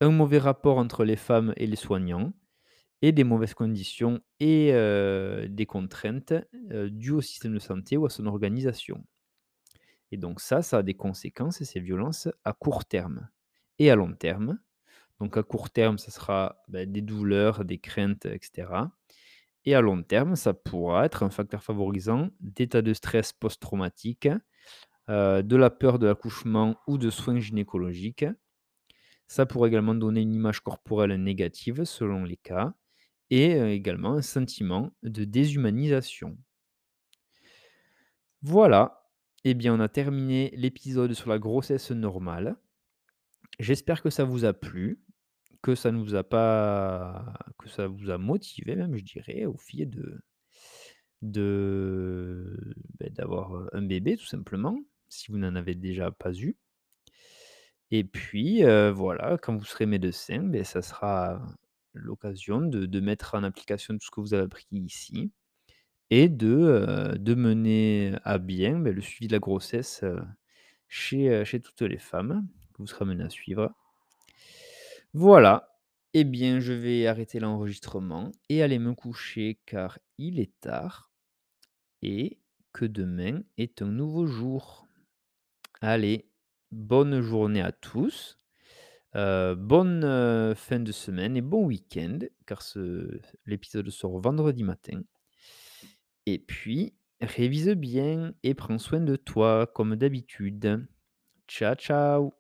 Un 0.01 0.11
mauvais 0.11 0.39
rapport 0.39 0.79
entre 0.79 1.05
les 1.05 1.17
femmes 1.17 1.53
et 1.57 1.67
les 1.67 1.77
soignants 1.77 2.33
et 3.03 3.13
des 3.13 3.25
mauvaises 3.25 3.55
conditions 3.55 4.21
et 4.41 4.73
heu, 4.75 5.49
des 5.49 5.67
contraintes, 5.67 6.35
heu, 6.73 6.91
dues 6.91 7.13
au 7.13 7.23
système 7.23 7.55
de 7.55 7.61
santé 7.61 7.97
ou 7.99 8.07
à 8.07 8.11
son 8.11 8.27
organisation. 8.27 9.05
Et 10.15 10.19
donc 10.19 10.41
ça, 10.41 10.63
ça 10.63 10.79
a 10.79 10.85
des 10.85 10.95
conséquences, 10.95 11.65
ces 11.65 11.81
violences, 11.81 12.29
à 12.45 12.53
court 12.53 12.85
terme 12.87 13.29
et 13.81 13.91
à 13.91 13.97
long 13.97 14.15
terme. 14.15 14.61
Donc 15.21 15.37
à 15.37 15.43
court 15.45 15.71
terme, 15.71 15.99
ça 15.99 16.11
sera, 16.13 16.57
bah, 16.69 16.87
des 16.87 17.03
douleurs, 17.03 17.65
des 17.65 17.79
craintes 17.79 18.27
et 18.27 18.39
cetera. 18.43 18.93
Et 19.67 19.75
à 19.75 19.81
long 19.83 20.03
terme, 20.03 20.37
ça 20.37 20.55
pourra 20.55 21.07
être 21.07 21.23
un 21.25 21.31
facteur 21.31 21.63
favorisant 21.65 22.31
d'états 22.41 22.83
de 22.83 22.95
stress 22.95 23.33
post-traumatique, 23.33 24.29
heu, 25.11 25.43
de 25.43 25.57
la 25.57 25.71
peur 25.71 25.99
de 25.99 26.07
l'accouchement 26.09 26.77
ou 26.89 26.99
de 26.99 27.11
soins 27.11 27.41
gynécologiques. 27.41 28.27
Ça 29.29 29.45
pourrait 29.45 29.69
également 29.69 29.95
donner 29.95 30.23
une 30.23 30.33
image 30.35 30.61
corporelle 30.61 31.23
négative 31.23 31.85
selon 31.85 32.25
les 32.25 32.39
cas 32.39 32.73
et 33.31 33.57
heu, 33.57 33.69
également 33.71 34.15
un 34.15 34.23
sentiment 34.23 34.93
de 35.03 35.25
déshumanisation. 35.25 36.39
Voilà, 38.43 39.04
eh 39.45 39.55
bien, 39.55 39.75
on 39.75 39.81
a 39.81 39.89
terminé 39.89 40.51
l'épisode 40.57 41.13
sur 41.15 41.29
la 41.31 41.39
grossesse 41.39 41.91
normale. 41.91 42.57
J'espère 43.59 44.03
que 44.03 44.11
ça 44.11 44.25
vous 44.25 44.45
a 44.45 44.53
plu, 44.53 45.01
que 45.63 45.75
ça 45.75 45.93
ne 45.93 45.99
vous 46.03 46.15
a 46.15 46.25
pas 46.25 47.35
que 47.59 47.69
ça 47.69 47.89
vous 47.89 48.11
a 48.11 48.19
motivé 48.19 48.77
même, 48.77 48.97
je 48.97 49.05
dirais, 49.05 49.47
au 49.47 49.57
fait 49.57 49.87
de 51.23 52.57
beh, 53.01 53.11
d'avoir, 53.11 53.55
heu, 53.57 53.69
un 53.73 53.83
bébé 53.83 54.17
tout 54.17 54.27
simplement, 54.27 54.79
si 55.09 55.31
vous 55.31 55.39
n'en 55.39 55.55
avez 55.57 55.75
déjà 55.75 56.11
pas 56.11 56.33
eu. 56.35 56.57
Et 57.91 58.05
puis, 58.05 58.63
heu, 58.65 58.91
voilà, 58.91 59.39
quand 59.39 59.57
vous 59.57 59.65
serez 59.65 59.87
médecin, 59.87 60.43
beh, 60.43 60.65
ça 60.65 60.83
sera 60.83 61.41
l'occasion 61.95 62.61
de 62.63 63.01
mettre 63.01 63.35
en 63.35 63.43
application 63.45 63.95
tout 63.95 64.05
ce 64.07 64.11
que 64.11 64.21
vous 64.21 64.35
avez 64.35 64.45
appris 64.45 64.67
ici 64.73 65.31
et 66.11 66.29
de, 66.29 67.15
de 67.19 67.35
mener 67.35 68.15
à 68.25 68.39
bien, 68.39 68.79
le 68.79 69.01
suivi 69.01 69.29
de 69.29 69.33
la 69.33 69.39
grossesse, 69.39 70.05
chez, 70.89 71.45
chez 71.45 71.61
toutes 71.61 71.83
les 71.83 71.99
femmes 71.99 72.47
que 72.73 72.79
vous 72.79 72.87
serez 72.87 73.05
amenés 73.05 73.25
à 73.25 73.31
suivre. 73.31 73.73
Voilà, 75.13 75.79
eh 76.13 76.25
bien, 76.25 76.61
je 76.61 76.73
vais 76.73 77.07
arrêter 77.07 77.41
l'enregistrement 77.41 78.33
et 78.49 78.63
aller 78.63 78.79
me 78.79 78.95
coucher 78.95 79.61
car 79.67 79.99
il 80.19 80.41
est 80.41 80.61
tard 80.61 81.11
et 82.03 82.39
que 82.73 82.85
demain 82.85 83.43
est 83.57 83.83
un 83.83 83.87
nouveau 83.91 84.27
jour. 84.27 84.87
Allez, 85.81 86.29
bonne 86.71 87.21
journée 87.21 87.63
à 87.63 87.73
tous 87.73 88.39
bonne, 89.15 90.55
fin 90.57 90.81
de 90.81 90.93
semaine 90.93 91.37
et 91.37 91.41
bon 91.41 91.65
week-end, 91.67 92.19
car 92.47 92.63
l'épisode 93.47 93.91
sort 93.91 94.19
vendredi 94.19 94.65
matin. 94.65 95.03
Et 96.27 96.39
puis, 96.39 96.95
révise 97.23 97.71
bien 97.71 98.35
et 98.43 98.53
prends 98.55 98.79
soin 98.79 99.01
de 99.01 99.17
toi 99.17 99.67
comme 99.67 99.97
d'habitude. 99.97 100.87
Ciao, 101.49 101.75
ciao. 101.77 102.35